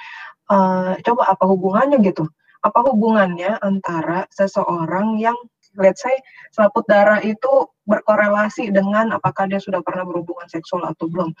uh, 0.52 1.00
coba 1.00 1.32
apa 1.32 1.44
hubungannya 1.48 2.04
gitu? 2.04 2.28
Apa 2.60 2.84
hubungannya 2.84 3.56
antara 3.64 4.28
seseorang 4.28 5.16
yang 5.16 5.38
let's 5.80 6.04
say 6.04 6.12
selaput 6.52 6.84
darah 6.84 7.24
itu 7.24 7.48
berkorelasi 7.88 8.68
dengan 8.68 9.16
apakah 9.16 9.48
dia 9.48 9.56
sudah 9.56 9.80
pernah 9.80 10.04
berhubungan 10.04 10.44
seksual 10.52 10.84
atau 10.84 11.08
belum 11.08 11.32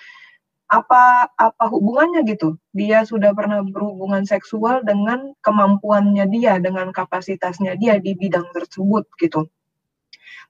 apa 0.68 1.32
apa 1.32 1.64
hubungannya 1.72 2.28
gitu? 2.28 2.60
Dia 2.76 3.00
sudah 3.08 3.32
pernah 3.32 3.64
berhubungan 3.64 4.28
seksual 4.28 4.84
dengan 4.84 5.32
kemampuannya 5.40 6.28
dia 6.28 6.60
dengan 6.60 6.92
kapasitasnya 6.92 7.80
dia 7.80 7.96
di 7.96 8.12
bidang 8.12 8.52
tersebut 8.52 9.08
gitu. 9.16 9.48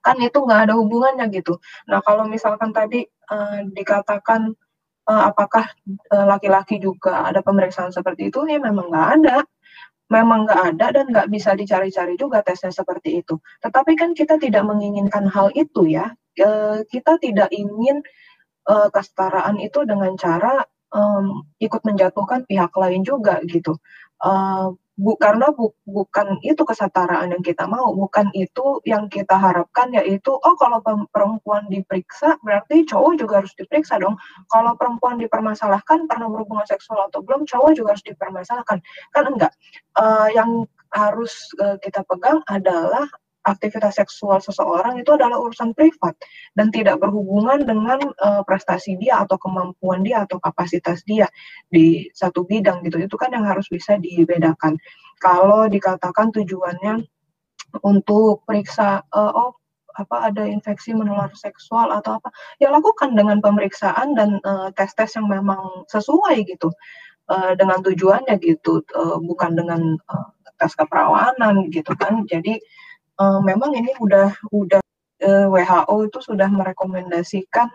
Kan 0.02 0.18
itu 0.18 0.38
nggak 0.42 0.70
ada 0.70 0.74
hubungannya 0.74 1.30
gitu. 1.30 1.62
Nah 1.86 2.02
kalau 2.02 2.26
misalkan 2.26 2.74
tadi 2.74 3.06
uh, 3.30 3.62
dikatakan 3.70 4.54
uh, 5.06 5.22
apakah 5.30 5.70
eh, 5.88 6.26
laki-laki 6.26 6.82
uh, 6.82 6.90
juga 6.90 7.30
ada 7.30 7.40
pemeriksaan 7.40 7.94
seperti 7.94 8.28
itu 8.34 8.42
ya 8.50 8.58
memang 8.58 8.90
nggak 8.90 9.08
ada. 9.22 9.36
Memang 10.08 10.48
nggak 10.48 10.62
ada 10.74 10.86
dan 10.98 11.06
nggak 11.12 11.28
bisa 11.30 11.52
dicari-cari 11.52 12.16
juga 12.18 12.40
tesnya 12.42 12.72
seperti 12.72 13.22
itu. 13.22 13.36
Tetapi 13.60 13.92
kan 13.94 14.16
kita 14.16 14.40
tidak 14.40 14.64
menginginkan 14.66 15.30
hal 15.30 15.52
itu 15.54 15.86
ya. 15.86 16.10
Uh, 16.38 16.82
kita 16.90 17.18
tidak 17.18 17.50
ingin 17.50 18.02
uh, 18.68 18.88
kesetaraan 18.92 19.56
itu 19.58 19.82
dengan 19.88 20.14
cara 20.20 20.62
um, 20.92 21.44
ikut 21.58 21.82
menjatuhkan 21.84 22.44
pihak 22.44 22.72
lain 22.76 23.02
juga 23.02 23.40
gitu. 23.48 23.76
Uh, 24.18 24.74
bu, 24.98 25.14
karena 25.14 25.54
bu, 25.54 25.70
bukan 25.86 26.42
itu 26.42 26.58
kesetaraan 26.66 27.30
yang 27.30 27.44
kita 27.44 27.70
mau, 27.70 27.94
bukan 27.94 28.28
itu 28.34 28.82
yang 28.82 29.06
kita 29.06 29.38
harapkan 29.38 29.94
yaitu 29.94 30.34
oh 30.34 30.54
kalau 30.58 30.82
perempuan 31.14 31.70
diperiksa 31.70 32.34
berarti 32.42 32.82
cowok 32.82 33.12
juga 33.14 33.34
harus 33.44 33.54
diperiksa 33.54 34.02
dong. 34.02 34.18
Kalau 34.50 34.74
perempuan 34.74 35.16
dipermasalahkan 35.22 36.10
pernah 36.10 36.26
berhubungan 36.26 36.66
seksual 36.66 37.06
atau 37.08 37.22
belum, 37.22 37.46
cowok 37.46 37.72
juga 37.78 37.94
harus 37.94 38.04
dipermasalahkan. 38.06 38.78
Kan 39.14 39.24
enggak. 39.30 39.52
Uh, 39.94 40.28
yang 40.34 40.66
harus 40.88 41.52
uh, 41.60 41.76
kita 41.78 42.00
pegang 42.08 42.40
adalah 42.48 43.06
aktivitas 43.46 43.96
seksual 43.96 44.42
seseorang 44.42 44.98
itu 44.98 45.14
adalah 45.14 45.38
urusan 45.38 45.72
privat 45.72 46.14
dan 46.58 46.74
tidak 46.74 46.98
berhubungan 46.98 47.62
dengan 47.62 48.02
uh, 48.22 48.42
prestasi 48.42 48.98
dia 48.98 49.22
atau 49.22 49.38
kemampuan 49.38 50.02
dia 50.02 50.26
atau 50.26 50.42
kapasitas 50.42 51.02
dia 51.06 51.30
di 51.70 52.10
satu 52.12 52.44
bidang 52.44 52.82
gitu. 52.86 52.98
Itu 52.98 53.14
kan 53.14 53.30
yang 53.30 53.46
harus 53.46 53.70
bisa 53.70 53.96
dibedakan. 53.96 54.76
Kalau 55.22 55.66
dikatakan 55.70 56.34
tujuannya 56.34 57.02
untuk 57.84 58.42
periksa 58.48 59.02
uh, 59.12 59.32
oh 59.34 59.52
apa 59.98 60.30
ada 60.30 60.46
infeksi 60.46 60.94
menular 60.94 61.26
seksual 61.34 61.90
atau 61.90 62.22
apa 62.22 62.30
ya 62.62 62.70
lakukan 62.70 63.18
dengan 63.18 63.42
pemeriksaan 63.42 64.14
dan 64.14 64.38
tes-tes 64.78 65.10
uh, 65.10 65.14
yang 65.18 65.26
memang 65.26 65.58
sesuai 65.90 66.46
gitu 66.46 66.70
uh, 67.28 67.52
dengan 67.58 67.82
tujuannya 67.82 68.38
gitu 68.38 68.82
uh, 68.94 69.18
bukan 69.18 69.58
dengan 69.58 69.98
uh, 70.06 70.28
tes 70.58 70.74
keperawanan 70.74 71.70
gitu 71.70 71.94
kan 71.94 72.26
jadi 72.26 72.58
memang 73.18 73.74
ini 73.74 73.90
udah 73.98 74.30
udah 74.54 74.80
uh, 75.22 75.46
WHO 75.50 75.96
itu 76.06 76.18
sudah 76.22 76.48
merekomendasikan 76.50 77.68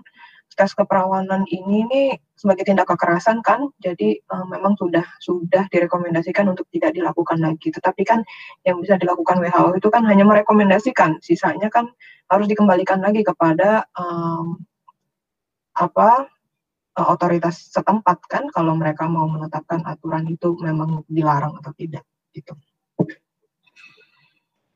tes 0.54 0.70
keperawanan 0.78 1.50
ini 1.50 1.82
nih 1.90 2.08
sebagai 2.38 2.62
tindak 2.62 2.86
kekerasan 2.86 3.42
kan, 3.42 3.74
jadi 3.82 4.22
uh, 4.30 4.46
memang 4.46 4.78
sudah 4.78 5.02
sudah 5.18 5.66
direkomendasikan 5.74 6.46
untuk 6.46 6.70
tidak 6.70 6.94
dilakukan 6.94 7.42
lagi. 7.42 7.74
Tetapi 7.74 8.06
kan 8.06 8.22
yang 8.62 8.78
bisa 8.78 9.02
dilakukan 9.02 9.42
WHO 9.42 9.82
itu 9.82 9.90
kan 9.90 10.06
hanya 10.06 10.24
merekomendasikan, 10.30 11.18
sisanya 11.26 11.74
kan 11.74 11.90
harus 12.30 12.46
dikembalikan 12.46 13.02
lagi 13.02 13.26
kepada 13.26 13.90
um, 13.98 14.62
apa 15.74 16.30
uh, 17.02 17.08
otoritas 17.10 17.74
setempat 17.74 18.22
kan 18.30 18.46
kalau 18.54 18.78
mereka 18.78 19.10
mau 19.10 19.26
menetapkan 19.26 19.82
aturan 19.90 20.30
itu 20.30 20.54
memang 20.62 21.02
dilarang 21.10 21.58
atau 21.66 21.74
tidak 21.74 22.06
gitu. 22.30 22.54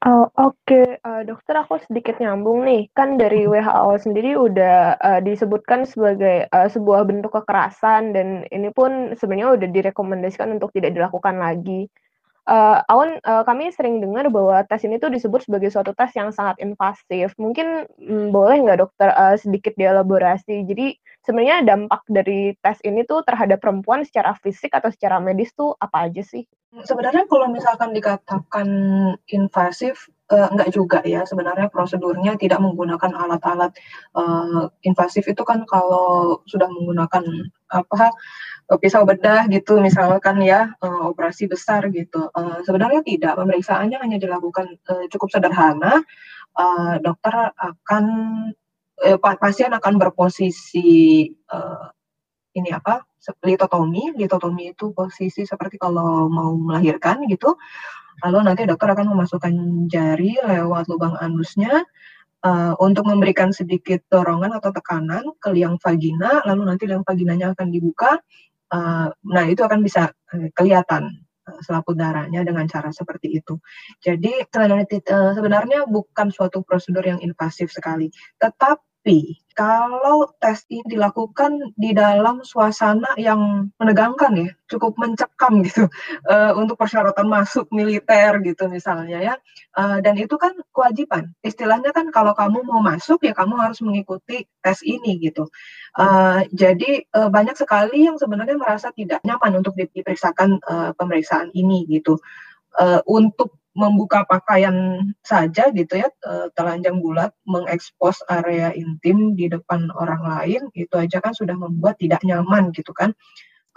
Oh, 0.07 0.31
Oke, 0.39 1.03
uh, 1.03 1.21
dokter 1.27 1.59
aku 1.59 1.83
sedikit 1.83 2.15
nyambung 2.23 2.63
nih. 2.63 2.87
Kan 2.95 3.19
dari 3.19 3.43
WHO 3.43 3.91
sendiri 3.99 4.39
udah 4.39 4.95
uh, 4.95 5.19
disebutkan 5.19 5.83
sebagai 5.83 6.47
uh, 6.47 6.71
sebuah 6.71 7.03
bentuk 7.03 7.35
kekerasan 7.35 8.15
dan 8.15 8.47
ini 8.47 8.71
pun 8.71 9.11
sebenarnya 9.19 9.59
udah 9.59 9.67
direkomendasikan 9.67 10.55
untuk 10.55 10.71
tidak 10.71 10.95
dilakukan 10.95 11.35
lagi. 11.43 11.91
Uh, 12.47 12.79
Awan, 12.87 13.19
uh, 13.27 13.43
kami 13.43 13.67
sering 13.75 13.99
dengar 13.99 14.31
bahwa 14.31 14.63
tes 14.63 14.87
ini 14.87 14.95
tuh 14.95 15.11
disebut 15.11 15.43
sebagai 15.43 15.67
suatu 15.75 15.91
tes 15.91 16.15
yang 16.15 16.31
sangat 16.31 16.55
invasif. 16.63 17.35
Mungkin 17.35 17.91
mm, 17.99 18.31
boleh 18.31 18.63
nggak 18.63 18.79
dokter 18.79 19.11
uh, 19.11 19.35
sedikit 19.35 19.75
dielaborasi? 19.75 20.63
Jadi 20.63 20.95
sebenarnya 21.27 21.67
dampak 21.67 22.07
dari 22.07 22.55
tes 22.63 22.79
ini 22.87 23.03
tuh 23.03 23.19
terhadap 23.27 23.59
perempuan 23.59 24.07
secara 24.07 24.31
fisik 24.39 24.71
atau 24.71 24.87
secara 24.87 25.19
medis 25.19 25.51
tuh 25.51 25.75
apa 25.75 26.07
aja 26.07 26.23
sih? 26.23 26.47
Sebenarnya 26.87 27.27
kalau 27.27 27.51
misalkan 27.51 27.91
dikatakan 27.91 28.67
invasif, 29.27 30.07
uh, 30.31 30.47
enggak 30.51 30.71
juga 30.71 30.99
ya. 31.03 31.27
Sebenarnya 31.27 31.67
prosedurnya 31.67 32.39
tidak 32.39 32.63
menggunakan 32.63 33.11
alat-alat 33.11 33.75
uh, 34.15 34.71
invasif 34.87 35.27
itu 35.27 35.43
kan 35.43 35.67
kalau 35.67 36.39
sudah 36.47 36.71
menggunakan 36.71 37.23
apa 37.67 38.15
pisau 38.79 39.03
bedah 39.03 39.47
gitu 39.51 39.79
misalkan 39.79 40.43
ya 40.43 40.75
uh, 40.79 41.11
operasi 41.11 41.51
besar 41.51 41.87
gitu. 41.91 42.31
Uh, 42.31 42.63
sebenarnya 42.63 43.03
tidak. 43.03 43.35
Pemeriksaannya 43.35 43.99
hanya 43.99 44.17
dilakukan 44.19 44.79
uh, 44.87 45.05
cukup 45.11 45.27
sederhana. 45.31 46.03
Uh, 46.57 46.97
dokter 47.03 47.53
akan 47.53 48.05
uh, 49.03 49.17
pasien 49.19 49.71
akan 49.73 49.93
berposisi 50.01 51.27
uh, 51.51 51.87
ini 52.57 52.73
apa 52.73 53.05
litotomi. 53.43 54.15
Litotomi 54.17 54.73
itu 54.73 54.95
posisi 54.95 55.43
seperti 55.43 55.77
kalau 55.77 56.31
mau 56.31 56.55
melahirkan 56.55 57.25
gitu. 57.29 57.57
Lalu 58.25 58.49
nanti 58.49 58.65
dokter 58.65 58.89
akan 58.97 59.13
memasukkan 59.13 59.53
jari 59.91 60.41
lewat 60.41 60.89
lubang 60.89 61.13
anusnya 61.21 61.85
uh, 62.41 62.73
untuk 62.81 63.05
memberikan 63.05 63.53
sedikit 63.53 64.01
dorongan 64.09 64.57
atau 64.57 64.73
tekanan 64.73 65.37
ke 65.37 65.53
liang 65.53 65.77
vagina. 65.77 66.41
Lalu 66.49 66.61
nanti 66.65 66.89
liang 66.89 67.05
vaginanya 67.05 67.53
akan 67.53 67.69
dibuka 67.69 68.17
uh, 68.73 69.07
nah 69.11 69.45
itu 69.47 69.61
akan 69.63 69.79
bisa 69.83 70.11
uh, 70.11 70.47
kelihatan 70.55 71.26
selaput 71.61 71.97
darahnya 71.97 72.41
dengan 72.45 72.65
cara 72.65 72.89
seperti 72.91 73.37
itu. 73.39 73.57
Jadi 74.01 74.45
sebenarnya 75.33 75.85
bukan 75.87 76.27
suatu 76.29 76.61
prosedur 76.61 77.05
yang 77.05 77.19
invasif 77.21 77.69
sekali, 77.73 78.09
tetap 78.37 78.81
tapi 79.07 79.39
kalau 79.55 80.35
tes 80.43 80.67
ini 80.67 80.83
dilakukan 80.83 81.71
di 81.79 81.95
dalam 81.95 82.43
suasana 82.43 83.15
yang 83.15 83.71
menegangkan 83.79 84.35
ya, 84.35 84.51
cukup 84.67 84.99
mencekam 84.99 85.63
gitu 85.63 85.87
uh, 86.27 86.51
untuk 86.59 86.75
persyaratan 86.75 87.23
masuk 87.31 87.71
militer 87.71 88.35
gitu 88.43 88.67
misalnya 88.67 89.23
ya, 89.23 89.35
uh, 89.79 90.03
dan 90.03 90.19
itu 90.19 90.35
kan 90.35 90.59
kewajiban. 90.75 91.31
Istilahnya 91.39 91.95
kan 91.95 92.11
kalau 92.11 92.35
kamu 92.35 92.67
mau 92.67 92.83
masuk 92.83 93.23
ya 93.23 93.31
kamu 93.31 93.55
harus 93.55 93.79
mengikuti 93.79 94.43
tes 94.59 94.83
ini 94.83 95.23
gitu. 95.23 95.47
Uh, 95.95 96.43
jadi 96.51 97.07
uh, 97.15 97.31
banyak 97.31 97.55
sekali 97.55 98.11
yang 98.11 98.19
sebenarnya 98.19 98.59
merasa 98.59 98.91
tidak 98.91 99.23
nyaman 99.23 99.63
untuk 99.63 99.71
diperiksakan 99.79 100.59
uh, 100.67 100.91
pemeriksaan 100.99 101.55
ini 101.55 101.87
gitu. 101.87 102.19
Uh, 102.75 102.99
untuk 103.07 103.55
membuka 103.77 104.25
pakaian 104.25 105.05
saja 105.21 105.69
gitu 105.69 106.01
ya 106.01 106.09
telanjang 106.57 106.97
bulat 106.97 107.29
mengekspos 107.45 108.25
area 108.25 108.73
intim 108.73 109.37
di 109.37 109.45
depan 109.45 109.93
orang 109.93 110.25
lain 110.25 110.61
itu 110.73 110.97
aja 110.97 111.21
kan 111.21 111.37
sudah 111.37 111.53
membuat 111.53 112.01
tidak 112.01 112.25
nyaman 112.25 112.73
gitu 112.73 112.89
kan. 112.97 113.13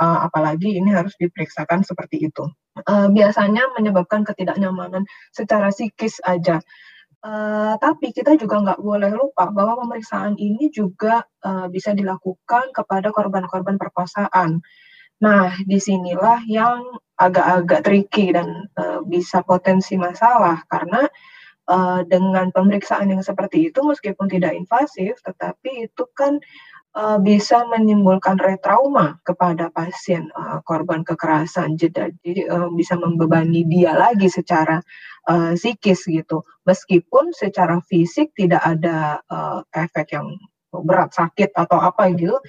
Uh, 0.01 0.25
apalagi 0.25 0.81
ini 0.81 0.97
harus 0.97 1.13
diperiksakan 1.21 1.85
seperti 1.85 2.25
itu. 2.33 2.49
Uh, 2.89 3.13
biasanya 3.13 3.69
menyebabkan 3.77 4.25
ketidaknyamanan 4.25 5.05
secara 5.29 5.69
psikis 5.69 6.25
aja. 6.25 6.65
Tapi 7.77 8.17
kita 8.17 8.33
juga 8.41 8.65
nggak 8.65 8.81
boleh 8.81 9.13
lupa 9.13 9.53
bahwa 9.53 9.85
pemeriksaan 9.85 10.41
ini 10.41 10.73
juga 10.73 11.21
bisa 11.69 11.93
dilakukan 11.93 12.73
kepada 12.73 13.13
korban-korban 13.13 13.77
perkosaan. 13.77 14.65
Nah, 15.21 15.53
di 15.69 15.77
sinilah 15.77 16.49
yang 16.49 16.97
agak-agak 17.21 17.85
tricky 17.85 18.33
dan 18.33 18.65
uh, 18.81 19.05
bisa 19.05 19.45
potensi 19.45 20.01
masalah 20.01 20.65
karena 20.73 21.05
uh, 21.69 22.01
dengan 22.09 22.49
pemeriksaan 22.49 23.13
yang 23.13 23.21
seperti 23.21 23.69
itu 23.69 23.85
meskipun 23.85 24.33
tidak 24.33 24.57
invasif, 24.57 25.21
tetapi 25.21 25.93
itu 25.93 26.09
kan 26.17 26.41
uh, 26.97 27.21
bisa 27.21 27.69
menimbulkan 27.69 28.41
retrauma 28.41 29.21
kepada 29.29 29.69
pasien 29.77 30.33
uh, 30.33 30.65
korban 30.65 31.05
kekerasan, 31.05 31.77
jadi 31.77 32.17
uh, 32.49 32.73
bisa 32.73 32.97
membebani 32.97 33.69
dia 33.69 33.93
lagi 33.93 34.33
secara 34.33 34.81
uh, 35.29 35.53
psikis 35.53 36.09
gitu, 36.09 36.41
meskipun 36.65 37.37
secara 37.37 37.77
fisik 37.85 38.33
tidak 38.33 38.65
ada 38.65 39.21
uh, 39.29 39.61
efek 39.77 40.17
yang 40.17 40.33
berat 40.73 41.13
sakit 41.13 41.53
atau 41.53 41.77
apa 41.77 42.09
gitu 42.17 42.41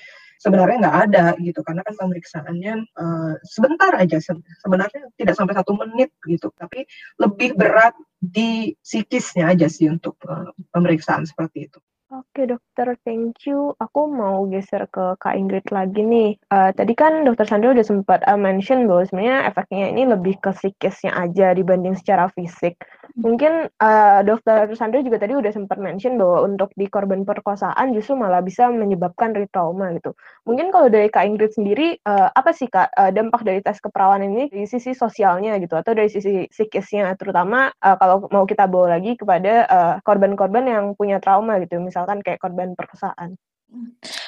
sebenarnya 0.42 0.78
nggak 0.82 1.00
ada 1.06 1.26
gitu 1.38 1.62
karena 1.62 1.86
kan 1.86 1.94
pemeriksaannya 1.94 2.74
uh, 2.98 3.34
sebentar 3.46 3.94
aja 3.94 4.18
sebenarnya 4.66 5.14
tidak 5.14 5.38
sampai 5.38 5.54
satu 5.54 5.78
menit 5.78 6.10
gitu 6.26 6.50
tapi 6.58 6.90
lebih 7.22 7.54
berat 7.54 7.94
di 8.18 8.74
psikisnya 8.82 9.54
aja 9.54 9.70
sih 9.70 9.86
untuk 9.86 10.18
uh, 10.26 10.50
pemeriksaan 10.74 11.30
seperti 11.30 11.70
itu. 11.70 11.78
Oke 12.12 12.44
dokter, 12.44 13.00
thank 13.08 13.48
you. 13.48 13.72
Aku 13.80 14.12
mau 14.12 14.44
geser 14.52 14.84
ke 14.92 15.16
Kak 15.16 15.32
Ingrid 15.32 15.64
lagi 15.72 16.04
nih. 16.04 16.36
Uh, 16.52 16.68
tadi 16.76 16.92
kan 16.92 17.24
dokter 17.24 17.48
Sandra 17.48 17.72
udah 17.72 17.88
sempat 17.88 18.20
uh, 18.28 18.36
mention 18.36 18.84
bahwa 18.84 19.08
sebenarnya 19.08 19.48
efeknya 19.48 19.96
ini 19.96 20.04
lebih 20.04 20.36
ke 20.44 20.52
psikisnya 20.52 21.16
aja 21.16 21.56
dibanding 21.56 21.96
secara 21.96 22.28
fisik. 22.36 22.84
Mungkin 23.19 23.67
uh, 23.67 24.19
dokter 24.24 24.71
Sandra 24.80 25.04
juga 25.04 25.19
tadi 25.19 25.36
udah 25.36 25.52
sempat 25.52 25.76
mention 25.78 26.15
bahwa 26.15 26.47
untuk 26.47 26.71
di 26.80 26.88
korban 26.88 27.28
perkosaan 27.28 27.91
justru 27.91 28.15
malah 28.15 28.39
bisa 28.39 28.71
menyebabkan 28.71 29.36
retrauma 29.36 29.91
gitu. 29.97 30.15
Mungkin 30.47 30.71
kalau 30.71 30.88
dari 30.88 31.12
Kak 31.12 31.28
Ingrid 31.28 31.52
sendiri, 31.52 32.00
uh, 32.08 32.32
apa 32.32 32.56
sih 32.56 32.71
Kak 32.71 32.95
uh, 32.95 33.12
dampak 33.12 33.43
dari 33.43 33.60
tes 33.60 33.84
keperawanan 33.84 34.32
ini 34.32 34.47
dari 34.47 34.63
sisi 34.63 34.95
sosialnya 34.95 35.60
gitu 35.60 35.76
atau 35.76 35.91
dari 35.91 36.08
sisi 36.08 36.47
psikisnya, 36.47 37.12
terutama 37.19 37.67
uh, 37.84 37.95
kalau 38.00 38.32
mau 38.32 38.47
kita 38.47 38.65
bawa 38.71 38.95
lagi 38.95 39.19
kepada 39.19 39.67
korban-korban 40.08 40.63
uh, 40.67 40.71
yang 40.80 40.86
punya 40.95 41.19
trauma 41.19 41.60
gitu, 41.60 41.84
misalkan 41.84 42.24
kayak 42.24 42.39
korban 42.39 42.74
perkosaan. 42.80 43.36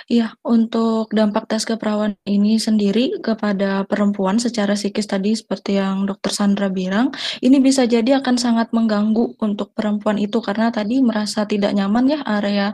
Iya, 0.07 0.31
untuk 0.47 1.11
dampak 1.11 1.51
tes 1.51 1.63
keperawanan 1.67 2.15
ini 2.23 2.55
sendiri 2.59 3.19
kepada 3.19 3.83
perempuan 3.83 4.39
secara 4.39 4.75
psikis 4.79 5.07
tadi 5.07 5.35
seperti 5.35 5.79
yang 5.79 6.07
Dokter 6.07 6.31
Sandra 6.31 6.67
bilang, 6.71 7.11
ini 7.43 7.59
bisa 7.59 7.83
jadi 7.83 8.23
akan 8.23 8.35
sangat 8.39 8.71
mengganggu 8.71 9.35
untuk 9.43 9.75
perempuan 9.75 10.15
itu 10.19 10.39
karena 10.39 10.71
tadi 10.71 11.03
merasa 11.03 11.43
tidak 11.43 11.75
nyaman 11.75 12.05
ya 12.15 12.19
area 12.23 12.71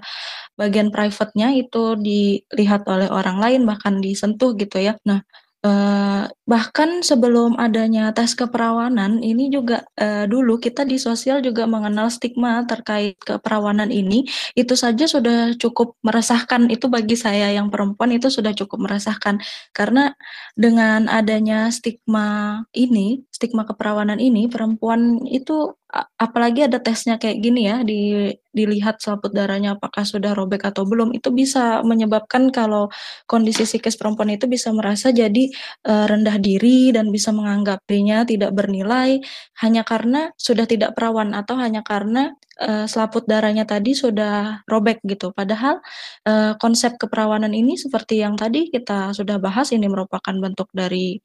bagian 0.59 0.89
private-nya 0.93 1.57
itu 1.57 1.97
dilihat 1.97 2.85
oleh 2.89 3.09
orang 3.09 3.37
lain 3.41 3.61
bahkan 3.69 3.97
disentuh 4.01 4.53
gitu 4.57 4.77
ya. 4.81 4.93
Nah, 5.09 5.21
Uh, 5.59 6.23
bahkan 6.47 7.03
sebelum 7.03 7.59
adanya 7.59 8.15
tes 8.15 8.31
keperawanan 8.31 9.19
ini 9.19 9.51
juga 9.51 9.83
uh, 9.99 10.23
dulu 10.23 10.55
kita 10.55 10.87
di 10.87 10.95
sosial 10.95 11.43
juga 11.43 11.67
mengenal 11.67 12.07
stigma 12.07 12.63
terkait 12.63 13.19
keperawanan 13.19 13.91
ini. 13.91 14.23
Itu 14.55 14.79
saja 14.79 15.03
sudah 15.03 15.59
cukup 15.59 15.99
meresahkan. 15.99 16.71
Itu 16.71 16.87
bagi 16.87 17.19
saya 17.19 17.51
yang 17.51 17.67
perempuan 17.67 18.15
itu 18.15 18.31
sudah 18.31 18.55
cukup 18.55 18.87
meresahkan. 18.87 19.43
Karena 19.75 20.15
dengan 20.55 21.11
adanya 21.11 21.67
stigma 21.75 22.63
ini 22.71 23.27
stigma 23.39 23.63
keperawanan 23.63 24.19
ini 24.19 24.51
perempuan 24.51 25.23
itu 25.23 25.71
apalagi 26.19 26.67
ada 26.67 26.83
tesnya 26.83 27.15
kayak 27.15 27.39
gini 27.39 27.71
ya 27.71 27.81
di 27.87 28.29
dilihat 28.51 28.99
selaput 28.99 29.31
darahnya 29.31 29.79
apakah 29.79 30.03
sudah 30.03 30.35
robek 30.35 30.67
atau 30.67 30.83
belum 30.83 31.15
itu 31.15 31.31
bisa 31.31 31.79
menyebabkan 31.87 32.51
kalau 32.51 32.91
kondisi 33.31 33.63
psikis 33.63 33.95
perempuan 33.95 34.35
itu 34.35 34.43
bisa 34.51 34.75
merasa 34.75 35.15
jadi 35.15 35.47
uh, 35.87 36.05
rendah 36.11 36.35
diri 36.37 36.91
dan 36.91 37.15
bisa 37.15 37.31
menganggap 37.31 37.79
dirinya 37.87 38.27
tidak 38.27 38.51
bernilai 38.51 39.23
hanya 39.63 39.87
karena 39.87 40.35
sudah 40.35 40.67
tidak 40.67 40.91
perawan 40.99 41.31
atau 41.31 41.55
hanya 41.55 41.79
karena 41.79 42.35
uh, 42.61 42.85
selaput 42.85 43.25
darahnya 43.25 43.63
tadi 43.63 43.95
sudah 43.95 44.63
robek 44.67 44.99
gitu 45.07 45.31
padahal 45.31 45.79
uh, 46.27 46.53
konsep 46.59 46.99
keperawanan 46.99 47.51
ini 47.55 47.79
seperti 47.79 48.21
yang 48.21 48.35
tadi 48.35 48.67
kita 48.69 49.15
sudah 49.15 49.39
bahas 49.39 49.71
ini 49.71 49.87
merupakan 49.87 50.35
bentuk 50.35 50.67
dari 50.75 51.17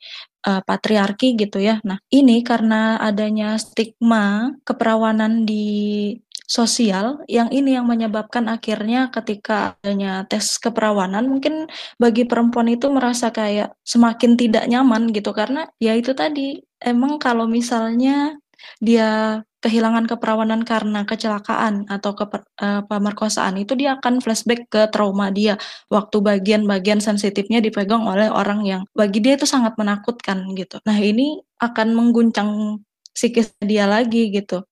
uh, 0.47 0.63
patriarki 0.63 1.35
gitu 1.35 1.59
ya. 1.61 1.81
Nah, 1.83 1.99
ini 2.13 2.45
karena 2.45 3.01
adanya 3.01 3.57
stigma 3.59 4.55
keperawanan 4.63 5.49
di 5.49 6.15
sosial 6.45 7.25
yang 7.25 7.49
ini 7.49 7.73
yang 7.73 7.89
menyebabkan 7.89 8.53
akhirnya 8.53 9.09
ketika 9.09 9.81
adanya 9.81 10.29
tes 10.29 10.61
keperawanan 10.61 11.25
mungkin 11.25 11.73
bagi 11.97 12.29
perempuan 12.29 12.69
itu 12.69 12.93
merasa 12.93 13.33
kayak 13.33 13.73
semakin 13.81 14.37
tidak 14.37 14.69
nyaman 14.69 15.09
gitu 15.17 15.33
karena 15.33 15.65
ya 15.81 15.97
itu 15.97 16.13
tadi 16.13 16.61
emang 16.85 17.17
kalau 17.17 17.49
misalnya 17.49 18.37
dia 18.77 19.41
kehilangan 19.65 20.05
keperawanan 20.05 20.61
karena 20.69 21.09
kecelakaan 21.09 21.89
atau 21.89 22.13
ke 22.13 22.29
uh, 22.61 22.85
pemerkosaan 22.85 23.57
itu 23.57 23.73
dia 23.73 23.97
akan 23.97 24.21
flashback 24.21 24.69
ke 24.69 24.93
trauma 24.93 25.33
dia 25.33 25.57
waktu 25.89 26.21
bagian-bagian 26.21 27.01
sensitifnya 27.01 27.65
dipegang 27.65 28.05
oleh 28.05 28.29
orang 28.29 28.61
yang 28.69 28.83
bagi 28.93 29.25
dia 29.25 29.41
itu 29.41 29.49
sangat 29.49 29.73
menakutkan 29.81 30.45
gitu. 30.53 30.77
Nah, 30.85 31.01
ini 31.01 31.41
akan 31.57 31.97
mengguncang 31.97 32.77
psikis 33.17 33.57
dia 33.65 33.89
lagi 33.89 34.29
gitu. 34.29 34.69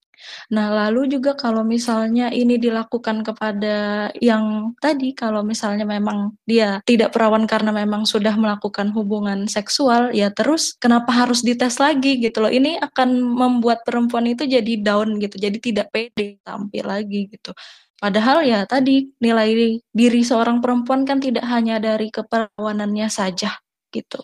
Nah, 0.53 0.71
lalu 0.71 1.09
juga 1.19 1.33
kalau 1.39 1.63
misalnya 1.67 2.29
ini 2.33 2.57
dilakukan 2.61 3.25
kepada 3.25 4.09
yang 4.21 4.75
tadi, 4.79 5.15
kalau 5.17 5.43
misalnya 5.47 5.87
memang 5.89 6.37
dia 6.45 6.83
tidak 6.85 7.15
perawan 7.15 7.45
karena 7.49 7.71
memang 7.73 8.05
sudah 8.05 8.35
melakukan 8.37 8.93
hubungan 8.93 9.47
seksual, 9.49 10.13
ya 10.15 10.29
terus 10.35 10.77
kenapa 10.77 11.11
harus 11.15 11.41
dites 11.47 11.79
lagi 11.81 12.19
gitu 12.21 12.45
loh. 12.45 12.53
Ini 12.53 12.83
akan 12.83 13.09
membuat 13.23 13.83
perempuan 13.87 14.29
itu 14.29 14.45
jadi 14.45 14.73
down 14.81 15.19
gitu, 15.23 15.37
jadi 15.39 15.59
tidak 15.59 15.87
pede 15.95 16.39
tampil 16.45 16.85
lagi 16.85 17.31
gitu. 17.31 17.55
Padahal 18.03 18.43
ya 18.43 18.67
tadi 18.67 19.15
nilai 19.23 19.79
diri 19.95 20.23
seorang 20.27 20.59
perempuan 20.59 21.07
kan 21.07 21.23
tidak 21.23 21.47
hanya 21.47 21.79
dari 21.79 22.11
keperawanannya 22.11 23.07
saja 23.07 23.63
gitu. 23.95 24.19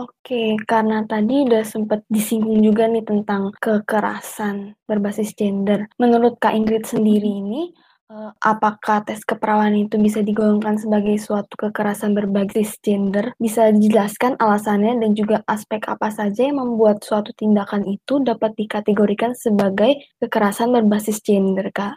Oke, 0.00 0.56
karena 0.70 1.04
tadi 1.04 1.44
udah 1.46 1.60
sempat 1.72 2.00
disinggung 2.08 2.60
juga 2.64 2.88
nih 2.88 3.04
tentang 3.10 3.42
kekerasan 3.64 4.56
berbasis 4.88 5.30
gender. 5.36 5.92
Menurut 6.00 6.40
Kak 6.42 6.56
Ingrid 6.56 6.84
sendiri 6.88 7.28
ini, 7.42 7.68
apakah 8.42 9.06
tes 9.06 9.22
keperawanan 9.22 9.86
itu 9.86 9.94
bisa 9.94 10.18
digolongkan 10.20 10.76
sebagai 10.82 11.14
suatu 11.22 11.54
kekerasan 11.54 12.10
berbasis 12.12 12.74
gender? 12.82 13.30
Bisa 13.38 13.70
dijelaskan 13.70 14.34
alasannya 14.42 14.98
dan 14.98 15.14
juga 15.14 15.46
aspek 15.46 15.86
apa 15.86 16.10
saja 16.10 16.50
yang 16.50 16.58
membuat 16.58 17.06
suatu 17.06 17.30
tindakan 17.30 17.86
itu 17.86 18.18
dapat 18.20 18.58
dikategorikan 18.58 19.38
sebagai 19.38 20.02
kekerasan 20.18 20.74
berbasis 20.74 21.22
gender, 21.22 21.70
Kak? 21.70 21.94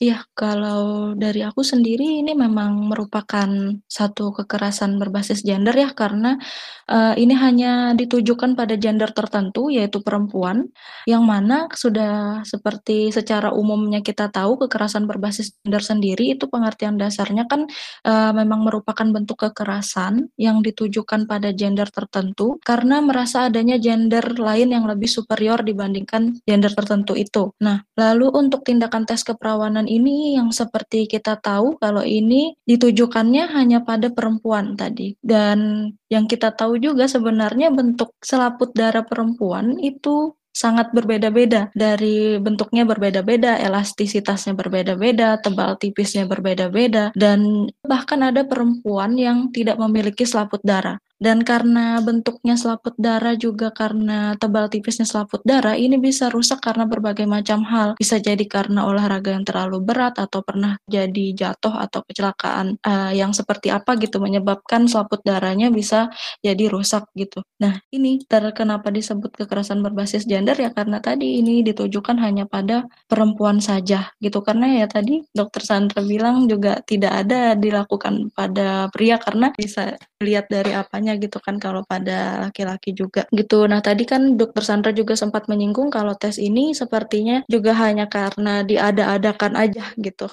Iya, 0.00 0.24
kalau 0.32 1.12
dari 1.12 1.44
aku 1.44 1.60
sendiri 1.60 2.24
ini 2.24 2.32
memang 2.32 2.88
merupakan 2.88 3.48
satu 3.84 4.32
kekerasan 4.32 4.96
berbasis 4.96 5.44
gender 5.44 5.76
ya, 5.76 5.92
karena 5.92 6.40
uh, 6.88 7.12
ini 7.20 7.36
hanya 7.36 7.92
ditujukan 7.92 8.56
pada 8.56 8.80
gender 8.80 9.12
tertentu, 9.12 9.68
yaitu 9.68 10.00
perempuan, 10.00 10.72
yang 11.04 11.28
mana 11.28 11.68
sudah 11.76 12.40
seperti 12.48 13.12
secara 13.12 13.52
umumnya 13.52 14.00
kita 14.00 14.32
tahu 14.32 14.56
kekerasan 14.64 15.04
berbasis 15.04 15.49
gender 15.62 15.82
sendiri 15.82 16.38
itu 16.38 16.46
pengertian 16.46 16.96
dasarnya 16.96 17.44
kan 17.50 17.66
uh, 18.06 18.32
memang 18.32 18.64
merupakan 18.64 19.06
bentuk 19.10 19.50
kekerasan 19.50 20.30
yang 20.40 20.62
ditujukan 20.64 21.26
pada 21.28 21.52
gender 21.52 21.88
tertentu 21.90 22.56
karena 22.62 23.02
merasa 23.02 23.50
adanya 23.50 23.76
gender 23.76 24.38
lain 24.38 24.72
yang 24.72 24.84
lebih 24.86 25.10
superior 25.10 25.60
dibandingkan 25.60 26.40
gender 26.44 26.72
tertentu 26.72 27.18
itu. 27.18 27.52
Nah, 27.60 27.82
lalu 27.98 28.30
untuk 28.32 28.62
tindakan 28.64 29.04
tes 29.04 29.26
keperawanan 29.26 29.86
ini 29.90 30.38
yang 30.38 30.54
seperti 30.54 31.10
kita 31.10 31.36
tahu 31.40 31.76
kalau 31.76 32.02
ini 32.04 32.54
ditujukannya 32.64 33.50
hanya 33.52 33.82
pada 33.82 34.12
perempuan 34.12 34.78
tadi 34.78 35.16
dan 35.20 35.90
yang 36.10 36.26
kita 36.26 36.50
tahu 36.50 36.76
juga 36.82 37.06
sebenarnya 37.06 37.70
bentuk 37.70 38.14
selaput 38.18 38.74
darah 38.74 39.06
perempuan 39.06 39.78
itu 39.78 40.34
sangat 40.50 40.92
berbeda-beda 40.92 41.70
dari 41.72 42.36
bentuknya 42.42 42.84
berbeda-beda, 42.84 43.56
elastisitasnya 43.58 44.52
berbeda-beda, 44.54 45.38
tebal 45.40 45.78
tipisnya 45.78 46.26
berbeda-beda 46.26 47.14
dan 47.16 47.70
bahkan 47.86 48.20
ada 48.20 48.44
perempuan 48.44 49.16
yang 49.16 49.48
tidak 49.54 49.78
memiliki 49.78 50.26
selaput 50.26 50.60
darah. 50.62 50.98
Dan 51.20 51.44
karena 51.44 52.00
bentuknya 52.00 52.56
selaput 52.56 52.96
darah 52.96 53.36
juga 53.36 53.68
karena 53.76 54.40
tebal 54.40 54.72
tipisnya 54.72 55.04
selaput 55.04 55.44
darah, 55.44 55.76
ini 55.76 56.00
bisa 56.00 56.32
rusak 56.32 56.64
karena 56.64 56.88
berbagai 56.88 57.28
macam 57.28 57.60
hal. 57.68 57.92
Bisa 58.00 58.16
jadi 58.16 58.40
karena 58.48 58.88
olahraga 58.88 59.36
yang 59.36 59.44
terlalu 59.44 59.84
berat 59.84 60.16
atau 60.16 60.40
pernah 60.40 60.80
jadi 60.88 61.36
jatuh 61.36 61.76
atau 61.76 62.00
kecelakaan 62.08 62.80
uh, 62.80 63.12
yang 63.12 63.36
seperti 63.36 63.68
apa 63.68 64.00
gitu 64.00 64.16
menyebabkan 64.16 64.88
selaput 64.88 65.20
darahnya 65.20 65.68
bisa 65.68 66.08
jadi 66.40 66.72
rusak 66.72 67.04
gitu. 67.12 67.44
Nah, 67.60 67.84
ini 67.92 68.24
terkenapa 68.24 68.88
disebut 68.88 69.36
kekerasan 69.44 69.84
berbasis 69.84 70.24
gender 70.24 70.56
ya 70.56 70.72
karena 70.72 71.04
tadi 71.04 71.44
ini 71.44 71.60
ditujukan 71.60 72.16
hanya 72.16 72.48
pada 72.48 72.88
perempuan 73.04 73.60
saja 73.60 74.08
gitu. 74.24 74.40
Karena 74.40 74.72
ya 74.72 74.88
tadi 74.88 75.20
dokter 75.36 75.60
Sandra 75.68 76.00
bilang 76.00 76.48
juga 76.48 76.80
tidak 76.80 77.12
ada 77.28 77.52
dilakukan 77.52 78.32
pada 78.32 78.88
pria 78.88 79.20
karena 79.20 79.52
bisa 79.52 80.00
lihat 80.20 80.48
dari 80.52 80.72
apanya 80.76 81.09
gitu 81.16 81.38
kan 81.42 81.56
kalau 81.58 81.82
pada 81.86 82.46
laki-laki 82.46 82.94
juga 82.94 83.26
gitu. 83.34 83.64
Nah 83.70 83.80
tadi 83.82 84.04
kan 84.04 84.36
dokter 84.36 84.62
Sandra 84.62 84.90
juga 84.94 85.14
sempat 85.18 85.48
menyinggung 85.50 85.88
kalau 85.90 86.14
tes 86.14 86.36
ini 86.38 86.76
sepertinya 86.76 87.42
juga 87.50 87.72
hanya 87.78 88.06
karena 88.06 88.62
diada-adakan 88.66 89.56
aja 89.56 89.84
gitu. 89.98 90.30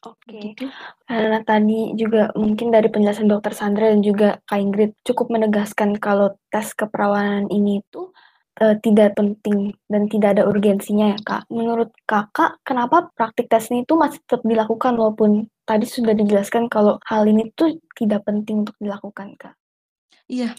Oke, 0.00 0.32
okay. 0.32 0.56
Gitu. 0.56 0.64
karena 1.04 1.44
tadi 1.44 1.92
juga 1.92 2.32
mungkin 2.32 2.72
dari 2.72 2.88
penjelasan 2.88 3.28
dokter 3.28 3.52
Sandra 3.52 3.92
dan 3.92 4.00
juga 4.00 4.40
Kak 4.48 4.56
Ingrid 4.56 4.96
cukup 5.04 5.28
menegaskan 5.28 5.92
kalau 6.00 6.32
tes 6.48 6.72
keperawanan 6.72 7.52
ini 7.52 7.84
itu 7.84 8.08
uh, 8.64 8.76
tidak 8.80 9.12
penting 9.20 9.76
dan 9.92 10.08
tidak 10.08 10.40
ada 10.40 10.48
urgensinya 10.48 11.12
ya 11.12 11.18
Kak. 11.20 11.52
Menurut 11.52 11.92
Kakak, 12.08 12.64
kenapa 12.64 13.12
praktik 13.12 13.52
tes 13.52 13.68
ini 13.68 13.84
itu 13.84 13.92
masih 13.92 14.24
tetap 14.24 14.40
dilakukan 14.40 14.96
walaupun 14.96 15.52
tadi 15.68 15.84
sudah 15.84 16.16
dijelaskan 16.16 16.72
kalau 16.72 16.96
hal 17.04 17.28
ini 17.28 17.52
tuh 17.52 17.76
tidak 17.92 18.24
penting 18.24 18.64
untuk 18.64 18.80
dilakukan 18.80 19.36
Kak? 19.36 19.59
Iya. 20.30 20.54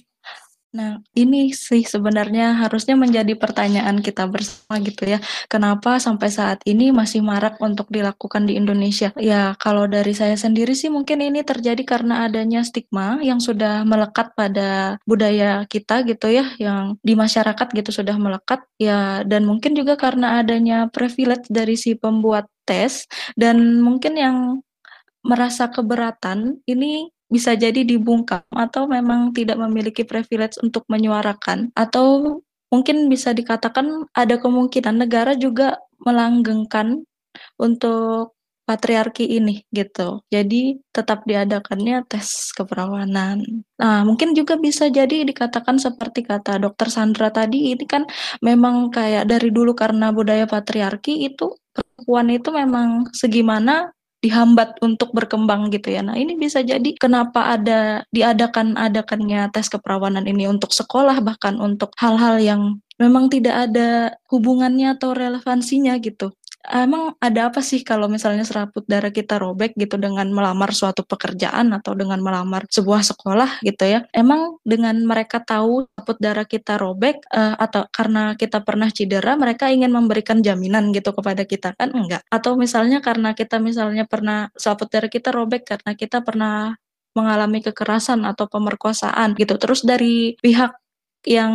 Nah, 0.71 1.03
ini 1.19 1.51
sih 1.51 1.83
sebenarnya 1.83 2.55
harusnya 2.63 2.95
menjadi 2.95 3.35
pertanyaan 3.35 3.99
kita 3.99 4.23
bersama 4.31 4.79
gitu 4.79 5.03
ya. 5.03 5.19
Kenapa 5.51 5.99
sampai 5.99 6.31
saat 6.31 6.63
ini 6.63 6.95
masih 6.95 7.19
marak 7.19 7.59
untuk 7.59 7.91
dilakukan 7.91 8.47
di 8.47 8.55
Indonesia? 8.55 9.11
Ya, 9.19 9.51
kalau 9.59 9.83
dari 9.91 10.15
saya 10.15 10.39
sendiri 10.39 10.71
sih 10.71 10.87
mungkin 10.87 11.19
ini 11.19 11.43
terjadi 11.43 11.83
karena 11.83 12.23
adanya 12.23 12.63
stigma 12.63 13.19
yang 13.19 13.43
sudah 13.43 13.83
melekat 13.83 14.31
pada 14.31 14.95
budaya 15.03 15.67
kita 15.67 16.07
gitu 16.07 16.31
ya, 16.31 16.47
yang 16.55 16.95
di 17.03 17.19
masyarakat 17.19 17.67
gitu 17.75 17.91
sudah 17.91 18.15
melekat 18.15 18.63
ya 18.79 19.27
dan 19.27 19.43
mungkin 19.43 19.75
juga 19.75 19.99
karena 19.99 20.39
adanya 20.39 20.87
privilege 20.87 21.51
dari 21.51 21.75
si 21.75 21.99
pembuat 21.99 22.47
tes 22.63 23.11
dan 23.35 23.83
mungkin 23.83 24.15
yang 24.15 24.37
merasa 25.21 25.67
keberatan 25.67 26.63
ini 26.65 27.11
bisa 27.31 27.55
jadi 27.55 27.87
dibungkam 27.87 28.43
atau 28.51 28.85
memang 28.85 29.31
tidak 29.31 29.55
memiliki 29.55 30.03
privilege 30.03 30.59
untuk 30.59 30.83
menyuarakan 30.91 31.71
atau 31.73 32.37
mungkin 32.67 33.07
bisa 33.07 33.31
dikatakan 33.31 34.11
ada 34.11 34.35
kemungkinan 34.35 35.07
negara 35.07 35.33
juga 35.39 35.79
melanggengkan 36.03 37.07
untuk 37.55 38.35
patriarki 38.71 39.27
ini 39.27 39.67
gitu. 39.75 40.23
Jadi 40.31 40.79
tetap 40.95 41.27
diadakannya 41.27 42.07
tes 42.07 42.55
keperawanan. 42.55 43.43
Nah, 43.75 44.07
mungkin 44.07 44.31
juga 44.31 44.55
bisa 44.55 44.87
jadi 44.87 45.27
dikatakan 45.27 45.75
seperti 45.81 46.23
kata 46.23 46.61
dokter 46.61 46.87
Sandra 46.87 47.27
tadi 47.33 47.75
ini 47.75 47.83
kan 47.83 48.07
memang 48.39 48.93
kayak 48.93 49.27
dari 49.27 49.49
dulu 49.51 49.75
karena 49.75 50.15
budaya 50.15 50.47
patriarki 50.47 51.27
itu 51.27 51.51
perempuan 51.75 52.27
itu 52.31 52.49
memang 52.53 53.11
segimana 53.11 53.91
dihambat 54.21 54.77
untuk 54.85 55.09
berkembang 55.17 55.73
gitu 55.73 55.89
ya. 55.93 56.05
Nah, 56.05 56.13
ini 56.17 56.37
bisa 56.37 56.61
jadi 56.61 56.93
kenapa 56.97 57.57
ada 57.57 58.05
diadakan-adakannya 58.13 59.49
tes 59.49 59.67
keperawanan 59.73 60.29
ini 60.29 60.45
untuk 60.45 60.69
sekolah 60.73 61.19
bahkan 61.25 61.57
untuk 61.57 61.89
hal-hal 61.97 62.37
yang 62.37 62.61
memang 63.01 63.33
tidak 63.33 63.69
ada 63.69 64.13
hubungannya 64.29 64.93
atau 64.93 65.17
relevansinya 65.17 65.97
gitu. 65.97 66.29
Emang 66.69 67.17
ada 67.17 67.49
apa 67.49 67.59
sih 67.65 67.81
kalau 67.81 68.05
misalnya 68.05 68.45
seraput 68.45 68.85
darah 68.85 69.09
kita 69.09 69.41
robek 69.41 69.73
gitu 69.73 69.97
dengan 69.97 70.29
melamar 70.29 70.75
suatu 70.75 71.01
pekerjaan 71.01 71.73
atau 71.73 71.97
dengan 71.97 72.21
melamar 72.21 72.69
sebuah 72.69 73.01
sekolah 73.01 73.65
gitu 73.65 73.83
ya. 73.87 74.05
Emang 74.13 74.61
dengan 74.61 74.97
mereka 75.01 75.41
tahu 75.41 75.89
seraput 75.89 76.17
darah 76.21 76.45
kita 76.45 76.77
robek 76.77 77.23
uh, 77.33 77.57
atau 77.57 77.87
karena 77.89 78.37
kita 78.37 78.61
pernah 78.61 78.89
cedera 78.93 79.33
mereka 79.39 79.73
ingin 79.73 79.89
memberikan 79.89 80.39
jaminan 80.45 80.93
gitu 80.93 81.15
kepada 81.15 81.43
kita 81.47 81.73
kan 81.73 81.89
enggak. 81.95 82.21
Atau 82.29 82.59
misalnya 82.59 83.01
karena 83.01 83.33
kita 83.33 83.57
misalnya 83.57 84.05
pernah 84.05 84.53
seraput 84.53 84.89
darah 84.91 85.09
kita 85.09 85.33
robek 85.33 85.65
karena 85.65 85.97
kita 85.97 86.21
pernah 86.21 86.77
mengalami 87.17 87.59
kekerasan 87.59 88.23
atau 88.23 88.47
pemerkosaan 88.47 89.35
gitu. 89.35 89.57
Terus 89.59 89.83
dari 89.83 90.39
pihak 90.39 90.71
yang 91.27 91.53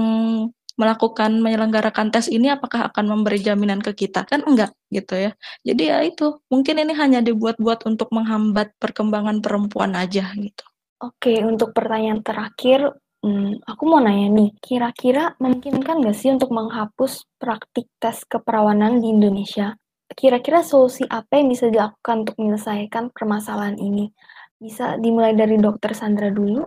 melakukan 0.76 1.40
menyelenggarakan 1.40 2.12
tes 2.12 2.28
ini 2.28 2.52
apakah 2.52 2.92
akan 2.92 3.04
memberi 3.08 3.40
jaminan 3.40 3.80
ke 3.80 3.96
kita? 3.96 4.28
Kan 4.28 4.44
enggak 4.44 4.76
gitu 4.92 5.16
ya. 5.16 5.32
Jadi 5.64 5.82
ya 5.88 5.98
itu 6.04 6.40
mungkin 6.52 6.76
ini 6.84 6.92
hanya 6.94 7.24
dibuat-buat 7.24 7.88
untuk 7.88 8.12
menghambat 8.12 8.76
perkembangan 8.76 9.40
perempuan 9.40 9.96
aja 9.96 10.30
gitu. 10.36 10.64
Oke 11.00 11.44
untuk 11.44 11.72
pertanyaan 11.72 12.20
terakhir 12.24 12.92
hmm, 13.24 13.64
aku 13.64 13.82
mau 13.88 14.00
nanya 14.00 14.32
nih 14.32 14.50
kira-kira 14.60 15.36
memungkinkan 15.40 16.00
nggak 16.04 16.16
sih 16.16 16.32
untuk 16.32 16.52
menghapus 16.52 17.24
praktik 17.40 17.88
tes 17.96 18.24
keperawanan 18.28 19.00
di 19.00 19.12
Indonesia? 19.12 19.76
Kira-kira 20.06 20.62
solusi 20.62 21.02
apa 21.08 21.40
yang 21.40 21.50
bisa 21.50 21.66
dilakukan 21.66 22.24
untuk 22.24 22.36
menyelesaikan 22.38 23.10
permasalahan 23.10 23.76
ini? 23.80 24.12
Bisa 24.56 24.96
dimulai 24.96 25.36
dari 25.36 25.60
dokter 25.60 25.92
Sandra 25.92 26.32
dulu 26.32 26.64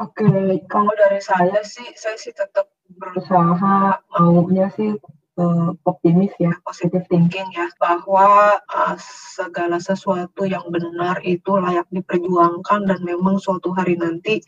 Oke, 0.00 0.24
kalau 0.64 0.96
dari 0.96 1.20
saya 1.20 1.60
sih, 1.60 1.84
saya 1.92 2.16
sih 2.16 2.32
tetap 2.32 2.72
berusaha 2.88 4.00
maunya 4.16 4.72
sih 4.72 4.96
uh, 5.36 5.76
optimis 5.84 6.32
ya, 6.40 6.56
positive 6.64 7.04
thinking 7.12 7.44
ya, 7.52 7.68
bahwa 7.76 8.56
uh, 8.64 8.96
segala 9.36 9.76
sesuatu 9.76 10.48
yang 10.48 10.64
benar 10.72 11.20
itu 11.20 11.52
layak 11.52 11.84
diperjuangkan 11.92 12.88
dan 12.88 13.00
memang 13.04 13.36
suatu 13.44 13.76
hari 13.76 14.00
nanti 14.00 14.40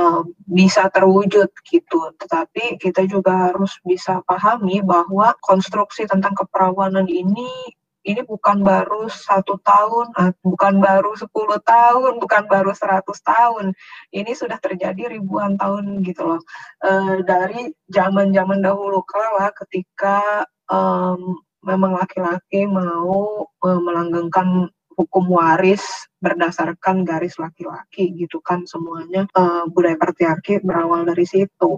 uh, 0.00 0.24
bisa 0.48 0.88
terwujud 0.88 1.52
gitu. 1.68 2.00
Tetapi 2.16 2.80
kita 2.80 3.04
juga 3.04 3.52
harus 3.52 3.76
bisa 3.84 4.24
pahami 4.24 4.80
bahwa 4.80 5.36
konstruksi 5.44 6.08
tentang 6.08 6.32
keperawanan 6.32 7.04
ini 7.04 7.52
ini 8.06 8.22
bukan 8.22 8.62
baru 8.62 9.10
satu 9.10 9.58
tahun, 9.66 10.14
ah, 10.14 10.30
bukan 10.46 10.78
baru 10.78 11.18
sepuluh 11.18 11.58
tahun, 11.66 12.22
bukan 12.22 12.46
baru 12.46 12.70
seratus 12.70 13.18
tahun. 13.26 13.74
Ini 14.14 14.30
sudah 14.32 14.62
terjadi 14.62 15.10
ribuan 15.10 15.58
tahun 15.58 16.06
gitu 16.06 16.22
loh. 16.22 16.40
E, 16.78 17.22
dari 17.26 17.74
zaman-zaman 17.90 18.62
dahulu 18.62 19.02
kala 19.02 19.50
ketika 19.58 20.46
um, 20.70 21.42
memang 21.66 21.98
laki-laki 21.98 22.70
mau 22.70 23.50
um, 23.50 23.80
melanggengkan 23.82 24.70
hukum 24.96 25.28
waris 25.28 25.84
berdasarkan 26.22 27.04
garis 27.04 27.36
laki-laki 27.36 28.16
gitu 28.16 28.40
kan 28.40 28.64
semuanya 28.64 29.28
uh, 29.36 29.68
budaya 29.68 30.00
patriarki 30.00 30.62
berawal 30.64 31.04
dari 31.04 31.26
situ. 31.28 31.76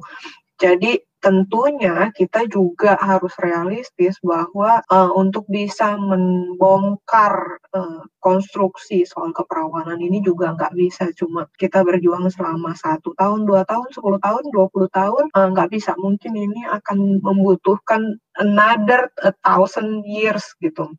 Jadi 0.59 0.99
tentunya 1.19 2.15
kita 2.15 2.47
juga 2.47 2.95
harus 2.99 3.35
realistis 3.43 4.19
bahwa 4.23 4.79
uh, 4.87 5.11
untuk 5.19 5.47
bisa 5.51 5.99
membongkar 5.99 7.59
uh, 7.75 8.07
konstruksi 8.23 9.03
soal 9.03 9.35
keperawanan 9.35 9.99
ini 9.99 10.23
juga 10.23 10.55
nggak 10.55 10.79
bisa 10.79 11.11
cuma 11.19 11.51
kita 11.59 11.83
berjuang 11.83 12.31
selama 12.31 12.71
satu 12.79 13.15
tahun, 13.19 13.51
dua 13.51 13.67
tahun, 13.67 13.91
sepuluh 13.91 14.23
tahun, 14.23 14.47
dua 14.55 14.67
puluh 14.71 14.91
tahun 14.95 15.27
uh, 15.35 15.49
nggak 15.55 15.71
bisa. 15.75 15.95
Mungkin 15.99 16.39
ini 16.39 16.63
akan 16.71 17.19
membutuhkan 17.23 18.19
another 18.39 19.11
thousand 19.43 20.07
years 20.07 20.55
gitu. 20.63 20.95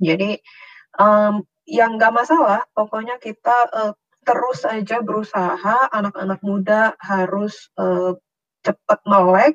Jadi 0.00 0.40
um, 1.00 1.40
yang 1.64 1.96
nggak 1.96 2.12
masalah, 2.12 2.64
pokoknya 2.76 3.16
kita 3.16 3.56
uh, 3.72 3.92
terus 4.28 4.60
saja 4.60 5.00
berusaha 5.00 5.88
anak-anak 5.88 6.40
muda 6.44 6.92
harus 7.00 7.72
uh, 7.80 8.12
cepat 8.66 9.00
melek 9.06 9.54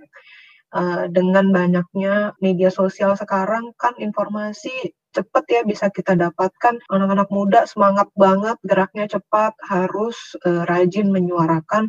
uh, 0.74 1.06
dengan 1.10 1.54
banyaknya 1.54 2.34
media 2.42 2.70
sosial 2.74 3.16
sekarang 3.16 3.72
kan 3.78 3.94
informasi 4.00 4.94
cepat 5.14 5.46
ya 5.48 5.62
bisa 5.64 5.94
kita 5.94 6.18
dapatkan. 6.18 6.82
Anak-anak 6.90 7.30
muda 7.30 7.70
semangat 7.70 8.10
banget 8.18 8.58
geraknya 8.66 9.06
cepat 9.06 9.54
harus 9.70 10.18
uh, 10.44 10.66
rajin 10.66 11.14
menyuarakan 11.14 11.88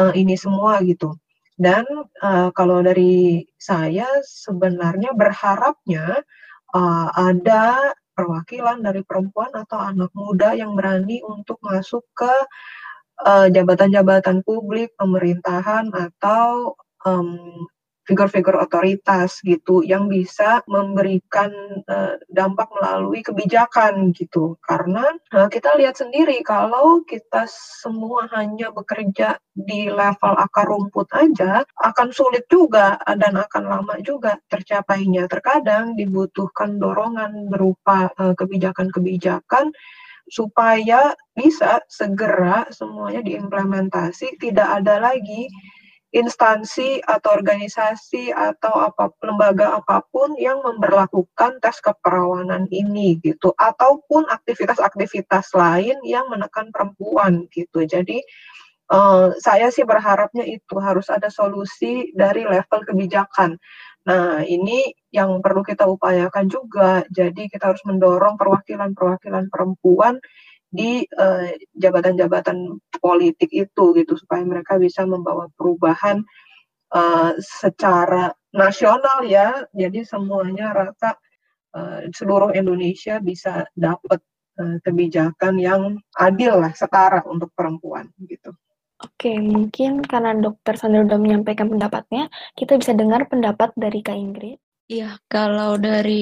uh, 0.00 0.12
ini 0.16 0.34
semua 0.34 0.80
gitu. 0.82 1.14
Dan 1.60 1.84
uh, 2.24 2.48
kalau 2.56 2.80
dari 2.80 3.44
saya 3.60 4.08
sebenarnya 4.24 5.12
berharapnya 5.12 6.24
uh, 6.72 7.08
ada 7.12 7.92
perwakilan 8.12 8.80
dari 8.80 9.04
perempuan 9.04 9.52
atau 9.52 9.80
anak 9.80 10.12
muda 10.12 10.52
yang 10.56 10.76
berani 10.76 11.20
untuk 11.24 11.60
masuk 11.64 12.04
ke 12.16 12.32
jabatan-jabatan 13.26 14.42
publik, 14.42 14.94
pemerintahan 14.98 15.90
atau 15.94 16.74
um, 17.06 17.66
figur-figur 18.02 18.58
otoritas 18.58 19.38
gitu 19.46 19.86
yang 19.86 20.10
bisa 20.10 20.60
memberikan 20.66 21.50
uh, 21.86 22.18
dampak 22.34 22.66
melalui 22.74 23.22
kebijakan 23.22 24.10
gitu. 24.10 24.58
Karena 24.66 25.06
uh, 25.34 25.46
kita 25.46 25.78
lihat 25.78 26.02
sendiri 26.02 26.42
kalau 26.42 27.06
kita 27.06 27.46
semua 27.48 28.26
hanya 28.34 28.74
bekerja 28.74 29.38
di 29.54 29.86
level 29.86 30.34
akar 30.34 30.66
rumput 30.66 31.06
aja 31.14 31.62
akan 31.78 32.10
sulit 32.10 32.48
juga 32.50 32.98
dan 33.06 33.38
akan 33.38 33.64
lama 33.70 33.94
juga 34.02 34.34
tercapainya. 34.50 35.30
Terkadang 35.30 35.94
dibutuhkan 35.94 36.82
dorongan 36.82 37.46
berupa 37.46 38.10
kebijakan-kebijakan 38.18 39.70
uh, 39.70 40.01
supaya 40.28 41.14
bisa 41.34 41.80
segera 41.88 42.66
semuanya 42.70 43.22
diimplementasi, 43.24 44.38
tidak 44.38 44.82
ada 44.82 45.00
lagi 45.00 45.48
instansi 46.12 47.00
atau 47.08 47.40
organisasi 47.40 48.36
atau 48.36 48.84
apa 48.84 49.08
lembaga 49.24 49.80
apa 49.80 50.04
pun 50.12 50.36
yang 50.36 50.60
memperlakukan 50.60 51.56
tes 51.64 51.80
keperawanan 51.80 52.68
ini 52.68 53.16
gitu 53.24 53.56
ataupun 53.56 54.28
aktivitas-aktivitas 54.28 55.56
lain 55.56 55.96
yang 56.04 56.28
menekan 56.28 56.68
perempuan 56.68 57.48
gitu. 57.48 57.88
Jadi 57.88 58.20
uh, 58.92 59.32
saya 59.40 59.72
sih 59.72 59.88
berharapnya 59.88 60.44
itu 60.44 60.76
harus 60.84 61.08
ada 61.08 61.32
solusi 61.32 62.12
dari 62.12 62.44
level 62.44 62.84
kebijakan. 62.84 63.56
Nah, 64.04 64.44
ini 64.44 64.92
yang 65.12 65.38
perlu 65.44 65.60
kita 65.60 65.84
upayakan 65.84 66.48
juga. 66.48 67.04
Jadi 67.12 67.46
kita 67.52 67.70
harus 67.70 67.84
mendorong 67.84 68.40
perwakilan-perwakilan 68.40 69.52
perempuan 69.52 70.16
di 70.72 71.04
eh, 71.04 71.52
jabatan-jabatan 71.76 72.56
uh, 72.72 72.96
politik 72.96 73.52
itu 73.52 73.84
gitu 73.92 74.16
supaya 74.16 74.40
mereka 74.40 74.80
bisa 74.80 75.04
membawa 75.04 75.52
perubahan 75.52 76.24
uh, 76.96 77.36
secara 77.36 78.32
nasional 78.56 79.20
ya. 79.28 79.68
Jadi 79.76 80.00
semuanya 80.08 80.72
rata 80.72 81.20
uh, 81.76 82.08
seluruh 82.08 82.56
Indonesia 82.56 83.20
bisa 83.20 83.68
dapat 83.76 84.24
uh, 84.56 84.80
kebijakan 84.80 85.60
yang 85.60 86.00
adil 86.16 86.64
lah 86.64 86.72
setara 86.72 87.20
untuk 87.28 87.52
perempuan 87.52 88.08
gitu. 88.24 88.56
Oke, 89.02 89.34
mungkin 89.42 89.98
karena 90.06 90.30
Dokter 90.38 90.78
Sandra 90.78 91.02
sudah 91.02 91.18
menyampaikan 91.18 91.66
pendapatnya, 91.66 92.30
kita 92.54 92.78
bisa 92.78 92.94
dengar 92.94 93.26
pendapat 93.26 93.74
dari 93.74 93.98
Kak 93.98 94.14
Ingrid. 94.14 94.62
Iya, 94.92 95.04
kalau 95.32 95.70
dari 95.86 96.12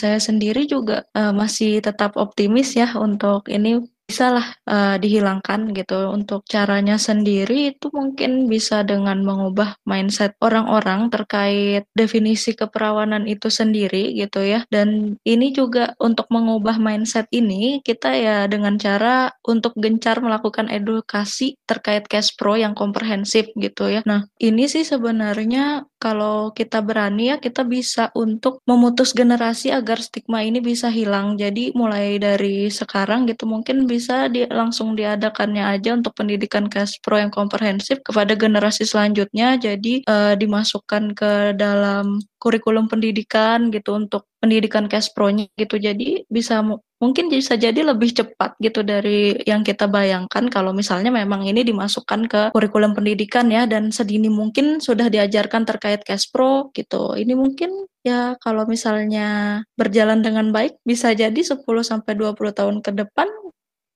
saya 0.00 0.18
sendiri 0.28 0.60
juga 0.72 1.04
uh, 1.18 1.32
masih 1.40 1.84
tetap 1.86 2.10
optimis 2.24 2.68
ya 2.80 2.86
untuk 3.06 3.44
ini 3.56 3.68
bisalah 4.06 4.54
uh, 4.64 4.96
dihilangkan 4.96 5.74
gitu. 5.74 6.14
Untuk 6.14 6.46
caranya 6.46 6.96
sendiri 6.96 7.74
itu 7.74 7.90
mungkin 7.90 8.46
bisa 8.46 8.86
dengan 8.86 9.20
mengubah 9.26 9.76
mindset 9.82 10.38
orang-orang 10.38 11.10
terkait 11.10 11.84
definisi 11.92 12.54
keperawanan 12.54 13.26
itu 13.26 13.50
sendiri 13.50 14.14
gitu 14.14 14.40
ya. 14.46 14.62
Dan 14.70 15.18
ini 15.26 15.50
juga 15.50 15.92
untuk 15.98 16.30
mengubah 16.30 16.78
mindset 16.78 17.26
ini 17.34 17.82
kita 17.82 18.14
ya 18.14 18.38
dengan 18.46 18.78
cara 18.78 19.34
untuk 19.42 19.74
gencar 19.74 20.22
melakukan 20.22 20.70
edukasi 20.70 21.58
terkait 21.66 22.06
cash 22.06 22.38
pro 22.38 22.54
yang 22.54 22.72
komprehensif 22.78 23.50
gitu 23.58 23.90
ya. 23.90 24.06
Nah, 24.06 24.30
ini 24.38 24.70
sih 24.70 24.86
sebenarnya 24.86 25.82
kalau 25.96 26.54
kita 26.54 26.84
berani 26.84 27.34
ya 27.34 27.36
kita 27.42 27.66
bisa 27.66 28.14
untuk 28.14 28.62
memutus 28.68 29.10
generasi 29.10 29.74
agar 29.74 29.98
stigma 29.98 30.46
ini 30.46 30.62
bisa 30.62 30.86
hilang. 30.92 31.34
Jadi 31.34 31.74
mulai 31.74 32.22
dari 32.22 32.70
sekarang 32.70 33.26
gitu 33.26 33.48
mungkin 33.48 33.88
bisa 33.88 33.95
bisa 33.96 34.28
di, 34.28 34.44
langsung 34.52 34.92
diadakannya 34.92 35.64
aja 35.64 35.96
untuk 35.96 36.12
pendidikan 36.12 36.68
Pro 37.00 37.16
yang 37.16 37.32
komprehensif 37.32 38.04
kepada 38.04 38.36
generasi 38.36 38.84
selanjutnya. 38.84 39.56
Jadi 39.56 40.04
uh, 40.04 40.36
dimasukkan 40.36 41.16
ke 41.16 41.32
dalam 41.56 42.20
kurikulum 42.36 42.86
pendidikan 42.92 43.72
gitu 43.72 43.96
untuk 43.96 44.28
pendidikan 44.38 44.86
Pro-nya 44.86 45.48
gitu. 45.56 45.80
Jadi 45.80 46.28
bisa 46.28 46.60
mungkin 46.96 47.28
bisa 47.28 47.56
jadi 47.56 47.76
lebih 47.82 48.12
cepat 48.12 48.56
gitu 48.60 48.80
dari 48.80 49.36
yang 49.44 49.60
kita 49.60 49.84
bayangkan 49.90 50.48
kalau 50.48 50.72
misalnya 50.72 51.12
memang 51.12 51.44
ini 51.44 51.60
dimasukkan 51.66 52.20
ke 52.28 52.42
kurikulum 52.56 52.96
pendidikan 52.96 53.50
ya 53.52 53.68
dan 53.68 53.92
sedini 53.92 54.32
mungkin 54.32 54.78
sudah 54.80 55.10
diajarkan 55.10 55.64
terkait 55.66 56.04
cash 56.06 56.30
pro 56.30 56.70
gitu. 56.72 57.16
Ini 57.18 57.34
mungkin 57.36 57.88
ya 58.06 58.38
kalau 58.38 58.64
misalnya 58.70 59.60
berjalan 59.74 60.22
dengan 60.22 60.54
baik 60.54 60.78
bisa 60.86 61.10
jadi 61.10 61.36
10 61.36 61.66
sampai 61.82 62.14
20 62.14 62.54
tahun 62.54 62.76
ke 62.78 62.94
depan 62.94 63.26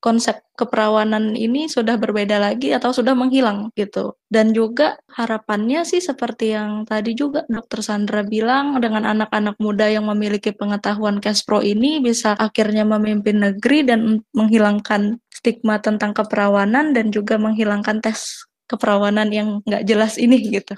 konsep 0.00 0.40
keperawanan 0.56 1.36
ini 1.36 1.68
sudah 1.68 2.00
berbeda 2.00 2.40
lagi 2.40 2.72
atau 2.72 2.90
sudah 2.90 3.12
menghilang 3.12 3.68
gitu. 3.76 4.16
Dan 4.32 4.56
juga 4.56 4.96
harapannya 5.12 5.84
sih 5.84 6.00
seperti 6.00 6.56
yang 6.56 6.88
tadi 6.88 7.12
juga 7.12 7.44
Dokter 7.46 7.84
Sandra 7.84 8.24
bilang 8.24 8.80
dengan 8.80 9.04
anak-anak 9.04 9.60
muda 9.60 9.86
yang 9.92 10.08
memiliki 10.08 10.56
pengetahuan 10.56 11.20
cash 11.20 11.44
pro 11.44 11.60
ini 11.60 12.00
bisa 12.00 12.32
akhirnya 12.34 12.88
memimpin 12.88 13.44
negeri 13.44 13.84
dan 13.84 14.24
menghilangkan 14.32 15.20
stigma 15.28 15.78
tentang 15.84 16.16
keperawanan 16.16 16.96
dan 16.96 17.12
juga 17.12 17.36
menghilangkan 17.36 18.00
tes 18.00 18.48
keperawanan 18.68 19.28
yang 19.30 19.48
nggak 19.68 19.84
jelas 19.84 20.16
ini 20.16 20.40
gitu. 20.48 20.76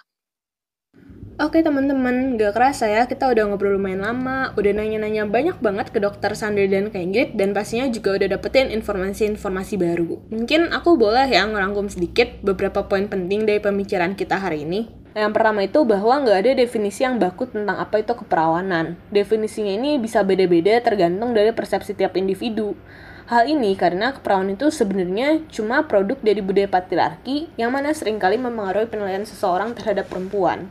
Oke 1.43 1.59
teman-teman, 1.59 2.39
gak 2.39 2.55
kerasa 2.55 2.87
ya 2.87 3.11
kita 3.11 3.27
udah 3.27 3.51
ngobrol 3.51 3.75
lumayan 3.75 4.07
lama, 4.07 4.55
udah 4.55 4.79
nanya-nanya 4.79 5.27
banyak 5.27 5.59
banget 5.59 5.91
ke 5.91 5.99
dokter 5.99 6.39
Sandra 6.39 6.71
dan 6.71 6.95
Kak 6.95 7.35
dan 7.35 7.51
pastinya 7.51 7.91
juga 7.91 8.15
udah 8.15 8.39
dapetin 8.39 8.71
informasi-informasi 8.71 9.75
baru. 9.75 10.23
Mungkin 10.31 10.71
aku 10.71 10.95
boleh 10.95 11.27
ya 11.27 11.43
ngerangkum 11.43 11.91
sedikit 11.91 12.31
beberapa 12.47 12.87
poin 12.87 13.11
penting 13.11 13.43
dari 13.43 13.59
pembicaraan 13.59 14.15
kita 14.15 14.39
hari 14.39 14.63
ini. 14.63 14.87
Yang 15.19 15.35
pertama 15.35 15.67
itu 15.67 15.83
bahwa 15.83 16.23
nggak 16.23 16.39
ada 16.47 16.53
definisi 16.63 17.03
yang 17.03 17.19
baku 17.19 17.51
tentang 17.51 17.75
apa 17.75 17.99
itu 17.99 18.15
keperawanan. 18.15 18.95
Definisinya 19.11 19.75
ini 19.75 19.99
bisa 19.99 20.23
beda-beda 20.23 20.79
tergantung 20.79 21.35
dari 21.35 21.51
persepsi 21.51 21.99
tiap 21.99 22.15
individu. 22.15 22.79
Hal 23.27 23.51
ini 23.51 23.75
karena 23.75 24.15
keperawanan 24.15 24.55
itu 24.55 24.71
sebenarnya 24.71 25.43
cuma 25.51 25.91
produk 25.91 26.23
dari 26.23 26.39
budaya 26.39 26.71
patriarki 26.71 27.51
yang 27.59 27.75
mana 27.75 27.91
sering 27.91 28.23
kali 28.23 28.39
mempengaruhi 28.39 28.87
penilaian 28.87 29.27
seseorang 29.27 29.75
terhadap 29.75 30.07
perempuan. 30.07 30.71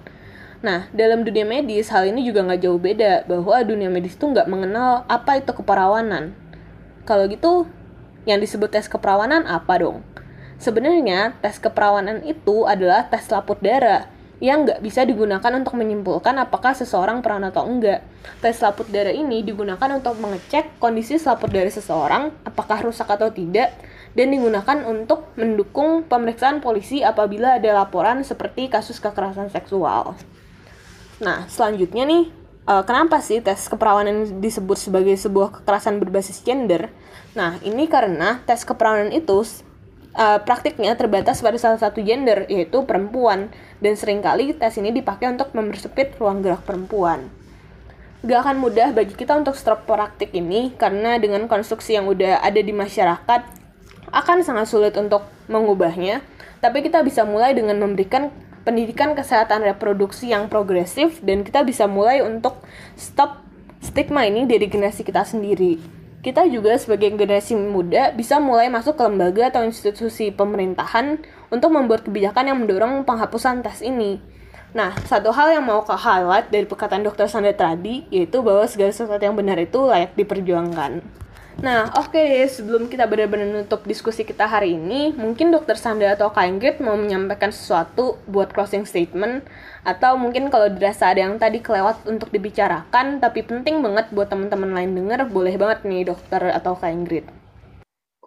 Nah, 0.61 0.85
dalam 0.93 1.25
dunia 1.25 1.41
medis, 1.41 1.89
hal 1.89 2.05
ini 2.05 2.21
juga 2.21 2.45
nggak 2.45 2.61
jauh 2.61 2.77
beda, 2.77 3.25
bahwa 3.25 3.57
dunia 3.65 3.89
medis 3.89 4.13
itu 4.13 4.29
nggak 4.29 4.45
mengenal 4.45 5.09
apa 5.09 5.41
itu 5.41 5.57
keperawanan. 5.57 6.37
Kalau 7.01 7.25
gitu, 7.25 7.65
yang 8.29 8.37
disebut 8.37 8.69
tes 8.69 8.85
keperawanan 8.85 9.49
apa 9.49 9.81
dong? 9.81 10.05
Sebenarnya, 10.61 11.33
tes 11.41 11.57
keperawanan 11.57 12.21
itu 12.21 12.69
adalah 12.69 13.09
tes 13.09 13.25
laput 13.33 13.57
darah, 13.57 14.05
yang 14.37 14.69
nggak 14.69 14.85
bisa 14.85 15.01
digunakan 15.01 15.49
untuk 15.57 15.73
menyimpulkan 15.73 16.37
apakah 16.37 16.77
seseorang 16.77 17.25
perawan 17.25 17.49
atau 17.49 17.65
enggak. 17.65 18.05
Tes 18.45 18.61
laput 18.61 18.85
darah 18.93 19.13
ini 19.13 19.41
digunakan 19.41 19.89
untuk 19.97 20.13
mengecek 20.21 20.77
kondisi 20.77 21.17
selaput 21.17 21.49
darah 21.49 21.73
seseorang, 21.73 22.29
apakah 22.45 22.85
rusak 22.85 23.09
atau 23.09 23.33
tidak, 23.33 23.73
dan 24.13 24.29
digunakan 24.29 24.85
untuk 24.85 25.33
mendukung 25.41 26.05
pemeriksaan 26.05 26.61
polisi 26.61 27.01
apabila 27.01 27.57
ada 27.57 27.81
laporan 27.81 28.21
seperti 28.21 28.69
kasus 28.69 29.01
kekerasan 29.01 29.49
seksual. 29.49 30.13
Nah, 31.21 31.45
selanjutnya 31.45 32.03
nih, 32.09 32.33
uh, 32.65 32.81
kenapa 32.81 33.21
sih 33.21 33.45
tes 33.45 33.69
keperawanan 33.69 34.41
disebut 34.41 34.73
sebagai 34.73 35.13
sebuah 35.13 35.61
kekerasan 35.61 36.01
berbasis 36.01 36.41
gender? 36.41 36.89
Nah, 37.37 37.61
ini 37.61 37.85
karena 37.85 38.41
tes 38.49 38.65
keperawanan 38.65 39.13
itu 39.13 39.45
uh, 40.17 40.41
praktiknya 40.41 40.97
terbatas 40.97 41.45
pada 41.45 41.61
salah 41.61 41.77
satu 41.77 42.01
gender, 42.01 42.49
yaitu 42.49 42.81
perempuan, 42.89 43.53
dan 43.85 43.93
sering 43.93 44.25
kali 44.25 44.57
tes 44.57 44.81
ini 44.81 44.89
dipakai 44.89 45.29
untuk 45.29 45.53
mempersempit 45.53 46.17
ruang 46.17 46.41
gerak 46.41 46.65
perempuan. 46.65 47.29
Gak 48.25 48.41
akan 48.41 48.57
mudah 48.57 48.89
bagi 48.93 49.13
kita 49.13 49.37
untuk 49.37 49.53
stop 49.53 49.85
praktik 49.85 50.33
ini, 50.33 50.73
karena 50.73 51.21
dengan 51.21 51.45
konstruksi 51.45 51.97
yang 51.97 52.09
udah 52.09 52.41
ada 52.41 52.61
di 52.61 52.73
masyarakat, 52.73 53.41
akan 54.09 54.37
sangat 54.41 54.67
sulit 54.69 54.97
untuk 54.97 55.21
mengubahnya, 55.45 56.25
tapi 56.65 56.81
kita 56.81 57.05
bisa 57.05 57.25
mulai 57.25 57.53
dengan 57.53 57.77
memberikan 57.77 58.33
pendidikan 58.61 59.17
kesehatan 59.17 59.65
reproduksi 59.65 60.29
yang 60.29 60.47
progresif 60.47 61.21
dan 61.25 61.41
kita 61.41 61.65
bisa 61.65 61.89
mulai 61.89 62.21
untuk 62.21 62.61
stop 62.97 63.41
stigma 63.81 64.29
ini 64.29 64.45
dari 64.45 64.69
generasi 64.69 65.01
kita 65.01 65.25
sendiri. 65.25 65.81
Kita 66.21 66.45
juga 66.45 66.77
sebagai 66.77 67.09
generasi 67.17 67.57
muda 67.57 68.13
bisa 68.13 68.37
mulai 68.37 68.69
masuk 68.69 68.93
ke 68.93 69.03
lembaga 69.09 69.49
atau 69.49 69.65
institusi 69.65 70.29
pemerintahan 70.29 71.17
untuk 71.49 71.73
membuat 71.73 72.05
kebijakan 72.05 72.53
yang 72.53 72.57
mendorong 72.61 73.01
penghapusan 73.01 73.65
tes 73.65 73.81
ini. 73.81 74.21
Nah, 74.71 74.95
satu 75.03 75.33
hal 75.33 75.57
yang 75.57 75.65
mau 75.65 75.81
ke 75.83 75.91
highlight 75.91 76.53
dari 76.53 76.63
perkataan 76.63 77.03
Dr. 77.03 77.27
Sandra 77.27 77.51
tadi, 77.51 78.07
yaitu 78.07 78.39
bahwa 78.39 78.63
segala 78.69 78.93
sesuatu 78.93 79.19
yang 79.19 79.35
benar 79.35 79.59
itu 79.59 79.83
layak 79.83 80.15
diperjuangkan. 80.15 81.03
Nah, 81.59 81.91
oke 81.99 82.15
okay, 82.15 82.47
sebelum 82.47 82.87
kita 82.87 83.03
benar-benar 83.11 83.51
nutup 83.51 83.83
diskusi 83.83 84.23
kita 84.23 84.47
hari 84.47 84.79
ini, 84.79 85.11
mungkin 85.11 85.51
Dokter 85.51 85.75
Sandra 85.75 86.15
atau 86.15 86.31
Kak 86.31 86.47
Ingrid 86.47 86.79
mau 86.79 86.95
menyampaikan 86.95 87.51
sesuatu 87.51 88.15
buat 88.31 88.55
closing 88.55 88.87
statement, 88.87 89.43
atau 89.83 90.15
mungkin 90.15 90.47
kalau 90.47 90.71
dirasa 90.71 91.11
ada 91.11 91.27
yang 91.27 91.35
tadi 91.35 91.59
kelewat 91.59 92.07
untuk 92.07 92.31
dibicarakan, 92.31 93.19
tapi 93.19 93.43
penting 93.43 93.83
banget 93.83 94.07
buat 94.15 94.31
teman-teman 94.31 94.71
lain 94.71 94.95
denger, 94.95 95.27
boleh 95.27 95.59
banget 95.59 95.83
nih 95.83 96.07
Dokter 96.07 96.55
atau 96.55 96.71
Kak 96.79 96.87
Ingrid. 96.87 97.27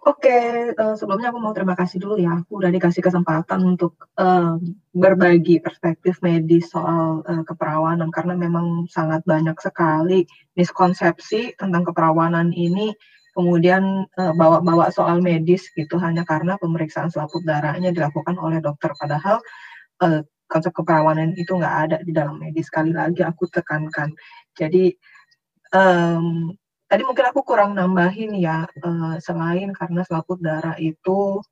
Oke, 0.05 0.29
okay, 0.29 0.69
uh, 0.77 0.93
eh, 0.93 0.95
sebelumnya 1.01 1.33
aku 1.33 1.41
mau 1.41 1.49
terima 1.49 1.73
kasih 1.73 1.97
dulu 1.97 2.21
ya, 2.21 2.37
aku 2.37 2.61
udah 2.61 2.69
dikasih 2.69 3.01
kesempatan 3.01 3.57
untuk 3.65 3.97
uh, 4.21 4.53
berbagi 4.93 5.57
perspektif 5.65 6.21
medis 6.21 6.69
soal 6.69 7.25
uh, 7.25 7.41
keperawanan, 7.41 8.13
karena 8.13 8.37
memang 8.37 8.85
sangat 8.85 9.25
banyak 9.25 9.57
sekali 9.57 10.29
miskonsepsi 10.53 11.57
tentang 11.57 11.89
keperawanan 11.89 12.53
ini 12.53 12.93
kemudian 13.35 14.07
eh, 14.07 14.33
bawa-bawa 14.33 14.87
soal 14.95 15.19
medis 15.19 15.67
gitu 15.75 15.99
hanya 15.99 16.23
karena 16.23 16.55
pemeriksaan 16.55 17.11
selaput 17.11 17.43
darahnya 17.43 17.91
dilakukan 17.91 18.39
oleh 18.39 18.63
dokter. 18.63 18.95
Padahal 18.95 19.43
uh, 20.01 20.23
konsep 20.47 20.71
keperawanan 20.71 21.35
itu 21.35 21.51
nggak 21.51 21.75
ada 21.89 21.97
di 22.01 22.15
dalam 22.15 22.39
medis. 22.39 22.71
Sekali 22.71 22.95
lagi 22.95 23.21
aku 23.27 23.43
tekankan. 23.51 24.15
Jadi 24.55 24.95
um, 25.75 26.55
tadi 26.87 27.03
mungkin 27.03 27.25
aku 27.27 27.43
kurang 27.43 27.75
nambahin 27.75 28.31
ya 28.39 28.63
uh, 28.85 29.15
selain 29.19 29.75
karena 29.75 30.01
selaput 30.07 30.39
darah 30.39 30.79
itu 30.79 31.43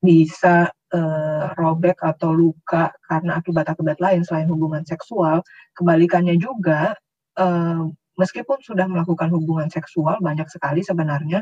bisa 0.00 0.72
uh, 0.96 1.52
robek 1.60 2.00
atau 2.00 2.32
luka 2.32 2.88
karena 3.04 3.36
akibat-akibat 3.36 4.00
lain 4.00 4.24
selain 4.24 4.48
hubungan 4.48 4.80
seksual 4.88 5.44
kebalikannya 5.76 6.40
juga 6.40 6.96
uh, 7.36 7.84
meskipun 8.20 8.60
sudah 8.60 8.84
melakukan 8.84 9.32
hubungan 9.32 9.72
seksual 9.72 10.20
banyak 10.20 10.44
sekali 10.52 10.84
sebenarnya 10.84 11.40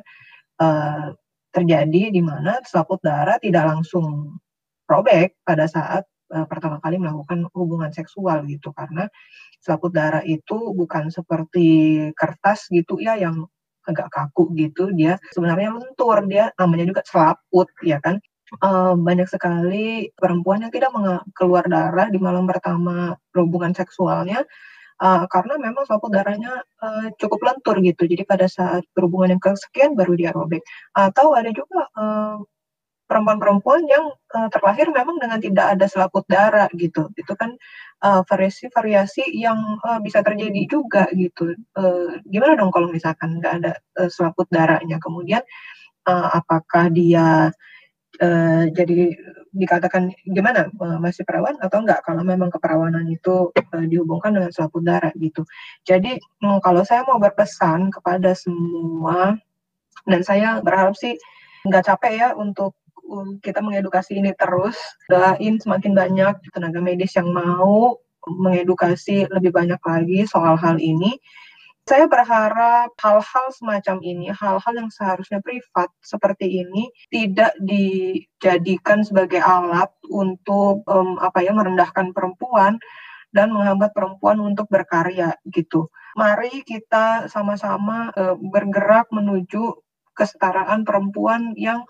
uh, 0.63 1.11
terjadi 1.51 2.15
di 2.15 2.23
mana 2.23 2.63
selaput 2.63 3.03
darah 3.03 3.41
tidak 3.43 3.67
langsung 3.67 4.39
robek 4.87 5.37
pada 5.43 5.67
saat 5.67 6.07
uh, 6.33 6.47
pertama 6.47 6.79
kali 6.79 7.01
melakukan 7.01 7.49
hubungan 7.53 7.91
seksual 7.91 8.45
gitu. 8.47 8.71
Karena 8.73 9.09
selaput 9.61 9.93
darah 9.93 10.23
itu 10.23 10.73
bukan 10.77 11.11
seperti 11.11 11.69
kertas 12.15 12.69
gitu 12.71 13.01
ya 13.03 13.19
yang 13.19 13.49
agak 13.89 14.13
kaku 14.13 14.53
gitu. 14.57 14.93
Dia 14.93 15.17
sebenarnya 15.33 15.73
lentur 15.75 16.25
dia 16.29 16.53
namanya 16.61 16.85
juga 16.89 17.03
selaput 17.05 17.69
ya 17.85 17.99
kan? 17.99 18.21
Uh, 18.65 18.97
banyak 18.97 19.29
sekali 19.29 20.09
perempuan 20.17 20.65
yang 20.65 20.73
tidak 20.73 20.89
keluar 21.37 21.69
darah 21.69 22.09
di 22.09 22.17
malam 22.17 22.49
pertama 22.49 23.13
hubungan 23.37 23.77
seksualnya 23.77 24.41
uh, 25.03 25.25
karena 25.31 25.55
memang 25.59 25.87
selaput 25.87 26.11
darahnya 26.13 26.63
uh, 26.83 27.09
cukup 27.19 27.41
lentur 27.47 27.79
gitu. 27.83 28.05
Jadi 28.05 28.23
pada 28.27 28.47
saat 28.51 28.85
berhubungan 28.93 29.39
yang 29.39 29.43
kesekian 29.43 29.95
baru 29.95 30.15
dia 30.19 30.31
robek. 30.35 30.63
Atau 30.95 31.35
ada 31.35 31.51
juga 31.55 31.87
uh, 31.95 32.39
perempuan-perempuan 33.09 33.89
yang 33.89 34.05
uh, 34.37 34.49
terlahir 34.53 34.93
memang 34.93 35.17
dengan 35.17 35.41
tidak 35.41 35.67
ada 35.79 35.87
selaput 35.89 36.29
darah 36.29 36.69
gitu. 36.77 37.09
Itu 37.17 37.33
kan 37.35 37.57
variasi-variasi 37.99 39.25
uh, 39.27 39.35
yang 39.35 39.59
uh, 39.83 39.99
bisa 39.99 40.21
terjadi 40.23 40.63
juga 40.69 41.09
gitu. 41.17 41.57
Uh, 41.75 42.21
gimana 42.29 42.55
dong 42.55 42.71
kalau 42.71 42.93
misalkan 42.93 43.41
nggak 43.41 43.55
ada 43.65 43.73
uh, 43.99 44.13
selaput 44.13 44.47
darahnya? 44.53 45.01
Kemudian 45.01 45.41
uh, 46.05 46.29
apakah 46.37 46.93
dia 46.93 47.51
uh, 48.23 48.65
jadi 48.71 49.15
dikatakan 49.53 50.13
gimana 50.29 50.69
uh, 50.79 50.99
masih 51.01 51.25
perawan 51.25 51.57
atau 51.59 51.81
enggak 51.81 52.05
kalau 52.05 52.23
memang 52.23 52.53
keperawanan 52.53 53.09
itu 53.09 53.51
uh, 53.51 53.87
dihubungkan 53.89 54.37
dengan 54.37 54.51
selaput 54.53 54.85
darah 54.85 55.13
gitu. 55.17 55.43
Jadi 55.89 56.21
um, 56.45 56.61
kalau 56.61 56.85
saya 56.85 57.03
mau 57.09 57.17
berpesan 57.17 57.89
kepada 57.89 58.37
semua 58.37 59.39
dan 60.05 60.21
saya 60.23 60.61
berharap 60.61 60.95
sih 60.95 61.17
nggak 61.67 61.85
capek 61.85 62.13
ya 62.15 62.29
untuk 62.37 62.77
um, 63.09 63.41
kita 63.41 63.65
mengedukasi 63.65 64.21
ini 64.21 64.37
terus. 64.37 64.77
Doain 65.09 65.59
semakin 65.59 65.93
banyak 65.97 66.35
tenaga 66.53 66.81
medis 66.85 67.17
yang 67.17 67.33
mau 67.33 67.97
mengedukasi 68.29 69.25
lebih 69.33 69.57
banyak 69.57 69.81
lagi 69.81 70.29
soal 70.29 70.61
hal 70.61 70.77
ini 70.77 71.17
Saya 71.89 72.05
berharap 72.05 72.93
hal-hal 73.01 73.47
semacam 73.57 73.97
ini, 74.05 74.29
hal-hal 74.29 74.75
yang 74.77 74.93
seharusnya 74.93 75.41
privat 75.41 75.89
seperti 76.05 76.61
ini 76.61 76.93
tidak 77.09 77.57
dijadikan 77.65 79.01
sebagai 79.01 79.41
alat 79.41 79.89
untuk 80.13 80.85
um, 80.85 81.17
apa 81.17 81.41
ya 81.41 81.57
merendahkan 81.57 82.13
perempuan 82.13 82.77
dan 83.33 83.49
menghambat 83.57 83.97
perempuan 83.97 84.37
untuk 84.37 84.69
berkarya 84.69 85.33
gitu. 85.49 85.89
Mari 86.13 86.61
kita 86.69 87.25
sama-sama 87.33 88.13
uh, 88.13 88.37
bergerak 88.37 89.09
menuju 89.09 89.81
kesetaraan 90.13 90.85
perempuan 90.85 91.57
yang 91.57 91.89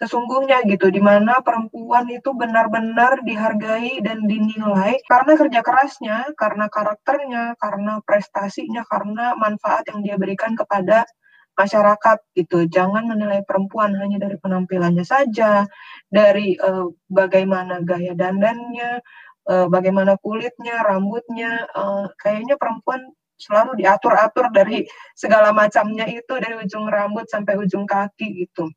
sesungguhnya 0.00 0.64
gitu 0.66 0.88
di 0.88 0.98
mana 0.98 1.44
perempuan 1.44 2.08
itu 2.08 2.32
benar-benar 2.32 3.22
dihargai 3.22 4.00
dan 4.00 4.24
dinilai 4.24 4.98
karena 5.06 5.32
kerja 5.36 5.60
kerasnya, 5.60 6.18
karena 6.34 6.66
karakternya, 6.72 7.44
karena 7.60 8.00
prestasinya, 8.02 8.82
karena 8.88 9.36
manfaat 9.36 9.86
yang 9.92 10.00
dia 10.02 10.16
berikan 10.16 10.56
kepada 10.56 11.04
masyarakat 11.54 12.18
gitu. 12.34 12.64
Jangan 12.66 13.04
menilai 13.06 13.44
perempuan 13.44 13.92
hanya 14.00 14.18
dari 14.18 14.36
penampilannya 14.40 15.04
saja, 15.04 15.68
dari 16.08 16.56
uh, 16.56 16.88
bagaimana 17.12 17.84
gaya 17.84 18.16
dandannya, 18.16 18.98
uh, 19.52 19.66
bagaimana 19.68 20.16
kulitnya, 20.18 20.80
rambutnya. 20.82 21.68
Uh, 21.76 22.08
kayaknya 22.16 22.56
perempuan 22.56 23.12
selalu 23.36 23.84
diatur-atur 23.84 24.54
dari 24.54 24.86
segala 25.18 25.50
macamnya 25.50 26.06
itu 26.08 26.38
dari 26.38 26.56
ujung 26.62 26.86
rambut 26.86 27.26
sampai 27.26 27.58
ujung 27.58 27.84
kaki 27.90 28.46
gitu 28.46 28.70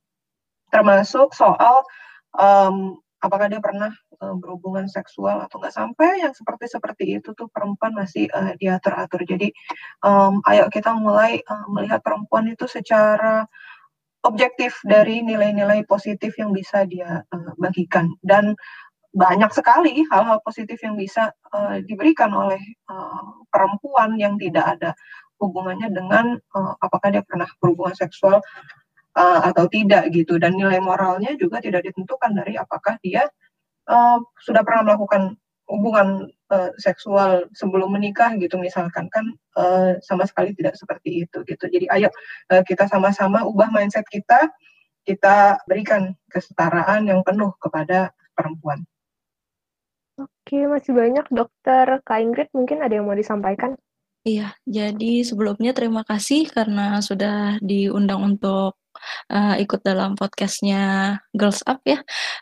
termasuk 0.76 1.32
soal 1.32 1.88
um, 2.36 2.99
apakah 3.23 3.47
dia 3.47 3.63
pernah 3.63 3.95
uh, 4.19 4.36
berhubungan 4.36 4.91
seksual 4.91 5.47
atau 5.47 5.63
nggak. 5.63 5.71
Sampai 5.71 6.19
yang 6.19 6.36
seperti 6.36 6.67
seperti 6.67 7.03
itu 7.15 7.32
tuh 7.32 7.47
perempuan 7.47 7.95
masih 7.95 8.28
uh, 8.36 8.51
diatur-atur. 8.59 9.23
Jadi 9.23 9.55
um, 10.03 10.43
ayo 10.51 10.67
kita 10.67 10.91
mulai 10.99 11.39
uh, 11.47 11.67
melihat 11.71 12.03
perempuan 12.03 12.51
itu 12.51 12.67
secara 12.67 13.47
objektif 14.28 14.82
dari 14.84 15.21
nilai-nilai 15.23 15.88
positif 15.88 16.36
yang 16.36 16.51
bisa 16.51 16.84
dia 16.84 17.23
uh, 17.23 17.51
bagikan. 17.55 18.11
Dan 18.19 18.59
banyak 19.15 19.47
sekali 19.55 20.03
hal-hal 20.11 20.43
positif 20.43 20.76
yang 20.84 20.99
bisa 20.99 21.32
uh, 21.55 21.80
diberikan 21.88 22.36
oleh 22.36 22.59
uh, 22.91 23.47
perempuan 23.47 24.19
yang 24.19 24.36
tidak 24.36 24.76
ada 24.76 24.91
hubungannya 25.39 25.88
dengan 25.88 26.36
uh, 26.51 26.73
apakah 26.84 27.15
dia 27.15 27.23
pernah 27.23 27.47
berhubungan 27.63 27.95
seksual 27.95 28.43
uh, 29.16 29.39
atau 29.51 29.66
tidak 29.72 30.11
gitu 30.11 30.38
dan 30.38 30.53
nilai 30.53 30.78
moralnya 30.84 31.34
juga 31.39 31.63
tidak 31.63 31.88
ditentukan 31.88 32.32
dari 32.36 32.59
apakah 32.59 32.99
dia 33.01 33.26
uh, 33.89 34.20
sudah 34.43 34.61
pernah 34.61 34.93
melakukan 34.93 35.39
hubungan 35.66 36.30
uh, 36.53 36.70
seksual 36.78 37.49
sebelum 37.57 37.89
menikah 37.89 38.38
gitu 38.38 38.61
misalkan 38.61 39.09
kan 39.09 39.26
uh, 39.57 39.97
sama 40.05 40.30
sekali 40.30 40.53
tidak 40.53 40.78
seperti 40.78 41.26
itu 41.26 41.41
gitu 41.49 41.66
jadi 41.66 41.89
ayo 41.97 42.09
uh, 42.53 42.61
kita 42.61 42.86
sama-sama 42.86 43.41
ubah 43.41 43.74
mindset 43.74 44.05
kita 44.13 44.53
kita 45.05 45.61
berikan 45.70 46.18
kesetaraan 46.34 47.05
yang 47.05 47.22
penuh 47.22 47.53
kepada 47.61 48.11
perempuan. 48.34 48.84
Oke, 50.18 50.66
masih 50.66 50.97
banyak 50.97 51.30
dokter 51.30 52.01
Kak 52.01 52.20
Ingrid 52.20 52.49
mungkin 52.57 52.82
ada 52.82 52.97
yang 52.97 53.05
mau 53.05 53.16
disampaikan? 53.16 53.78
Iya, 54.26 54.57
jadi 54.66 55.22
sebelumnya 55.22 55.78
terima 55.78 56.01
kasih 56.01 56.49
karena 56.49 56.97
sudah 56.97 57.61
diundang 57.61 58.26
untuk 58.26 58.74
uh, 59.32 59.56
ikut 59.60 59.82
dalam 59.86 60.16
podcastnya 60.20 61.18
Girls 61.36 61.62
Up 61.68 61.82
ya. 61.86 62.00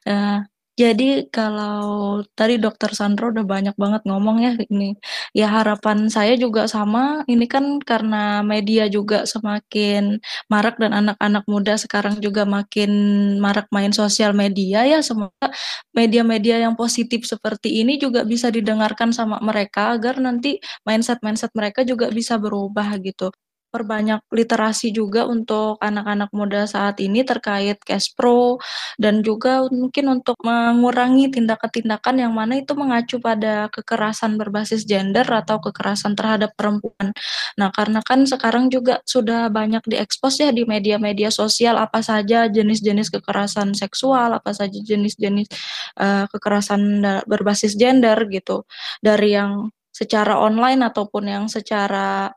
Uh, 0.07 0.45
jadi 0.73 1.29
kalau 1.29 2.25
tadi 2.33 2.57
Dokter 2.57 2.89
Sandro 2.97 3.29
udah 3.29 3.45
banyak 3.45 3.75
banget 3.77 4.01
ngomong 4.09 4.41
ya 4.41 4.57
ini. 4.73 4.97
Ya 5.37 5.45
harapan 5.45 6.09
saya 6.09 6.33
juga 6.33 6.65
sama, 6.65 7.21
ini 7.29 7.45
kan 7.45 7.77
karena 7.77 8.41
media 8.41 8.89
juga 8.89 9.29
semakin 9.29 10.17
marak 10.49 10.81
dan 10.81 10.97
anak-anak 10.97 11.45
muda 11.45 11.77
sekarang 11.77 12.17
juga 12.25 12.49
makin 12.49 12.89
marak 13.37 13.69
main 13.69 13.93
sosial 13.93 14.33
media 14.33 14.81
ya. 14.89 15.05
Semoga 15.05 15.53
media-media 15.93 16.65
yang 16.65 16.73
positif 16.73 17.21
seperti 17.29 17.69
ini 17.85 18.01
juga 18.01 18.25
bisa 18.25 18.49
didengarkan 18.49 19.13
sama 19.13 19.37
mereka 19.45 19.93
agar 19.93 20.17
nanti 20.17 20.57
mindset-mindset 20.89 21.53
mereka 21.53 21.85
juga 21.85 22.09
bisa 22.09 22.41
berubah 22.41 22.97
gitu 22.97 23.29
perbanyak 23.73 24.21
literasi 24.29 24.93
juga 24.93 25.25
untuk 25.25 25.81
anak-anak 25.81 26.29
muda 26.29 26.69
saat 26.69 27.01
ini 27.01 27.25
terkait 27.25 27.81
cash 27.81 28.13
pro 28.13 28.61
dan 29.01 29.25
juga 29.25 29.65
mungkin 29.73 30.21
untuk 30.21 30.37
mengurangi 30.45 31.33
tindakan-tindakan 31.33 32.21
yang 32.21 32.33
mana 32.37 32.61
itu 32.61 32.77
mengacu 32.77 33.17
pada 33.17 33.73
kekerasan 33.73 34.37
berbasis 34.37 34.85
gender 34.85 35.25
atau 35.25 35.57
kekerasan 35.57 36.13
terhadap 36.13 36.53
perempuan. 36.53 37.17
Nah, 37.57 37.73
karena 37.73 38.05
kan 38.05 38.29
sekarang 38.29 38.69
juga 38.69 39.01
sudah 39.09 39.49
banyak 39.49 39.81
diekspos 39.89 40.37
ya 40.37 40.53
di 40.53 40.69
media-media 40.69 41.33
sosial 41.33 41.81
apa 41.81 42.05
saja 42.05 42.45
jenis-jenis 42.45 43.09
kekerasan 43.09 43.73
seksual, 43.73 44.37
apa 44.37 44.53
saja 44.53 44.77
jenis-jenis 44.77 45.49
uh, 45.97 46.29
kekerasan 46.29 47.01
berbasis 47.25 47.73
gender 47.73 48.29
gitu. 48.29 48.69
Dari 49.01 49.33
yang 49.33 49.73
secara 49.93 50.41
online 50.41 50.81
ataupun 50.89 51.23
yang 51.29 51.45
secara 51.45 52.33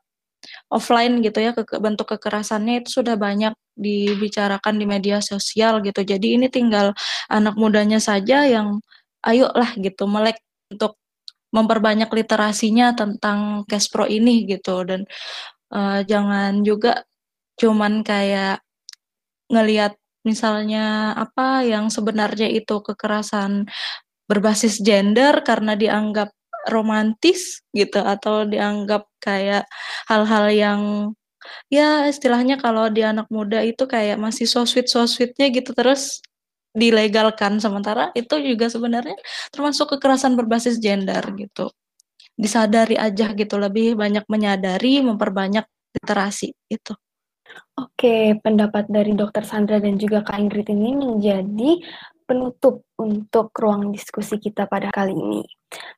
offline 0.71 1.21
gitu 1.25 1.39
ya 1.43 1.51
ke 1.57 1.63
bentuk 1.81 2.17
kekerasannya 2.17 2.85
itu 2.85 3.03
sudah 3.03 3.15
banyak 3.19 3.55
dibicarakan 3.77 4.75
di 4.81 4.87
media 4.89 5.19
sosial 5.21 5.85
gitu. 5.85 6.01
Jadi 6.03 6.41
ini 6.41 6.47
tinggal 6.49 6.97
anak 7.29 7.55
mudanya 7.59 7.99
saja 8.01 8.47
yang 8.47 8.81
ayolah 9.27 9.75
gitu 9.79 10.07
melek 10.07 10.39
untuk 10.71 10.99
memperbanyak 11.55 12.11
literasinya 12.11 12.95
tentang 12.95 13.65
cash 13.71 13.89
pro 13.89 14.05
ini 14.07 14.45
gitu 14.47 14.83
dan 14.85 15.07
uh, 15.73 16.03
jangan 16.05 16.61
juga 16.67 17.07
cuman 17.57 18.05
kayak 18.05 18.61
ngelihat 19.49 19.97
misalnya 20.27 21.15
apa 21.15 21.63
yang 21.63 21.87
sebenarnya 21.89 22.51
itu 22.51 22.83
kekerasan 22.83 23.71
berbasis 24.27 24.83
gender 24.83 25.41
karena 25.47 25.79
dianggap 25.79 26.35
romantis 26.67 27.63
gitu 27.71 28.03
atau 28.03 28.45
dianggap 28.47 29.07
kayak 29.23 29.65
hal-hal 30.11 30.47
yang 30.51 30.81
ya 31.71 32.11
istilahnya 32.11 32.59
kalau 32.59 32.91
di 32.91 33.07
anak 33.07 33.31
muda 33.31 33.63
itu 33.63 33.87
kayak 33.87 34.19
masih 34.19 34.47
so 34.51 34.67
sweet 34.67 34.91
so 34.91 35.07
sweetnya 35.07 35.51
gitu 35.55 35.73
terus 35.73 36.21
dilegalkan. 36.77 37.59
Sementara 37.63 38.13
itu 38.19 38.37
juga 38.43 38.69
sebenarnya 38.69 39.17
termasuk 39.55 39.97
kekerasan 39.97 40.35
berbasis 40.37 40.77
gender 40.83 41.23
gitu. 41.39 41.71
Disadari 42.37 43.01
aja 43.01 43.33
gitu 43.33 43.57
lebih 43.57 43.97
banyak 43.97 44.29
menyadari 44.29 45.01
memperbanyak 45.01 45.65
literasi 45.97 46.53
itu 46.69 46.93
Oke, 47.77 48.37
pendapat 48.41 48.89
dari 48.89 49.13
Dokter 49.13 49.45
Sandra 49.45 49.77
dan 49.77 50.01
juga 50.01 50.25
Kak 50.25 50.41
Ingrid 50.41 50.69
ini 50.73 50.97
menjadi 50.97 51.81
penutup 52.27 52.83
untuk 52.99 53.55
ruang 53.55 53.95
diskusi 53.95 54.37
kita 54.37 54.67
pada 54.67 54.91
kali 54.91 55.15
ini. 55.15 55.43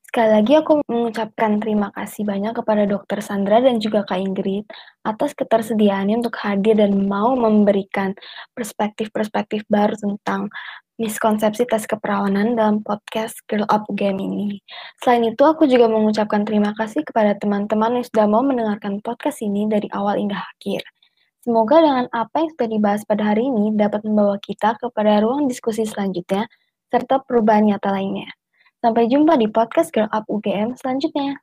Sekali 0.05 0.29
lagi 0.41 0.57
aku 0.57 0.81
mengucapkan 0.89 1.61
terima 1.61 1.93
kasih 1.93 2.25
banyak 2.25 2.57
kepada 2.57 2.89
Dokter 2.89 3.21
Sandra 3.21 3.61
dan 3.61 3.77
juga 3.77 4.05
Kak 4.09 4.21
Ingrid 4.21 4.65
atas 5.05 5.37
ketersediaannya 5.37 6.25
untuk 6.25 6.37
hadir 6.41 6.81
dan 6.81 6.97
mau 7.09 7.37
memberikan 7.37 8.17
perspektif-perspektif 8.57 9.69
baru 9.69 9.97
tentang 10.01 10.49
miskonsepsi 10.99 11.63
tes 11.71 11.87
keperawanan 11.87 12.59
dalam 12.59 12.83
podcast 12.83 13.39
Girl 13.47 13.69
Up 13.71 13.87
Game 13.95 14.19
ini. 14.19 14.59
Selain 14.99 15.23
itu, 15.23 15.45
aku 15.47 15.71
juga 15.71 15.87
mengucapkan 15.87 16.43
terima 16.43 16.75
kasih 16.75 17.07
kepada 17.07 17.39
teman-teman 17.39 18.03
yang 18.03 18.07
sudah 18.09 18.27
mau 18.27 18.43
mendengarkan 18.43 18.99
podcast 18.99 19.39
ini 19.47 19.71
dari 19.71 19.87
awal 19.95 20.19
hingga 20.19 20.43
akhir. 20.43 20.83
Semoga 21.49 21.81
dengan 21.81 22.05
apa 22.13 22.45
yang 22.45 22.53
sudah 22.53 22.69
dibahas 22.69 23.03
pada 23.09 23.33
hari 23.33 23.49
ini 23.49 23.73
dapat 23.73 24.05
membawa 24.05 24.37
kita 24.37 24.77
kepada 24.85 25.25
ruang 25.25 25.49
diskusi 25.49 25.89
selanjutnya 25.89 26.45
serta 26.93 27.25
perubahan 27.25 27.73
nyata 27.73 27.89
lainnya. 27.89 28.29
Sampai 28.85 29.09
jumpa 29.09 29.33
di 29.41 29.49
podcast 29.49 29.89
Girl 29.89 30.13
Up 30.13 30.29
UGM 30.29 30.77
selanjutnya. 30.77 31.41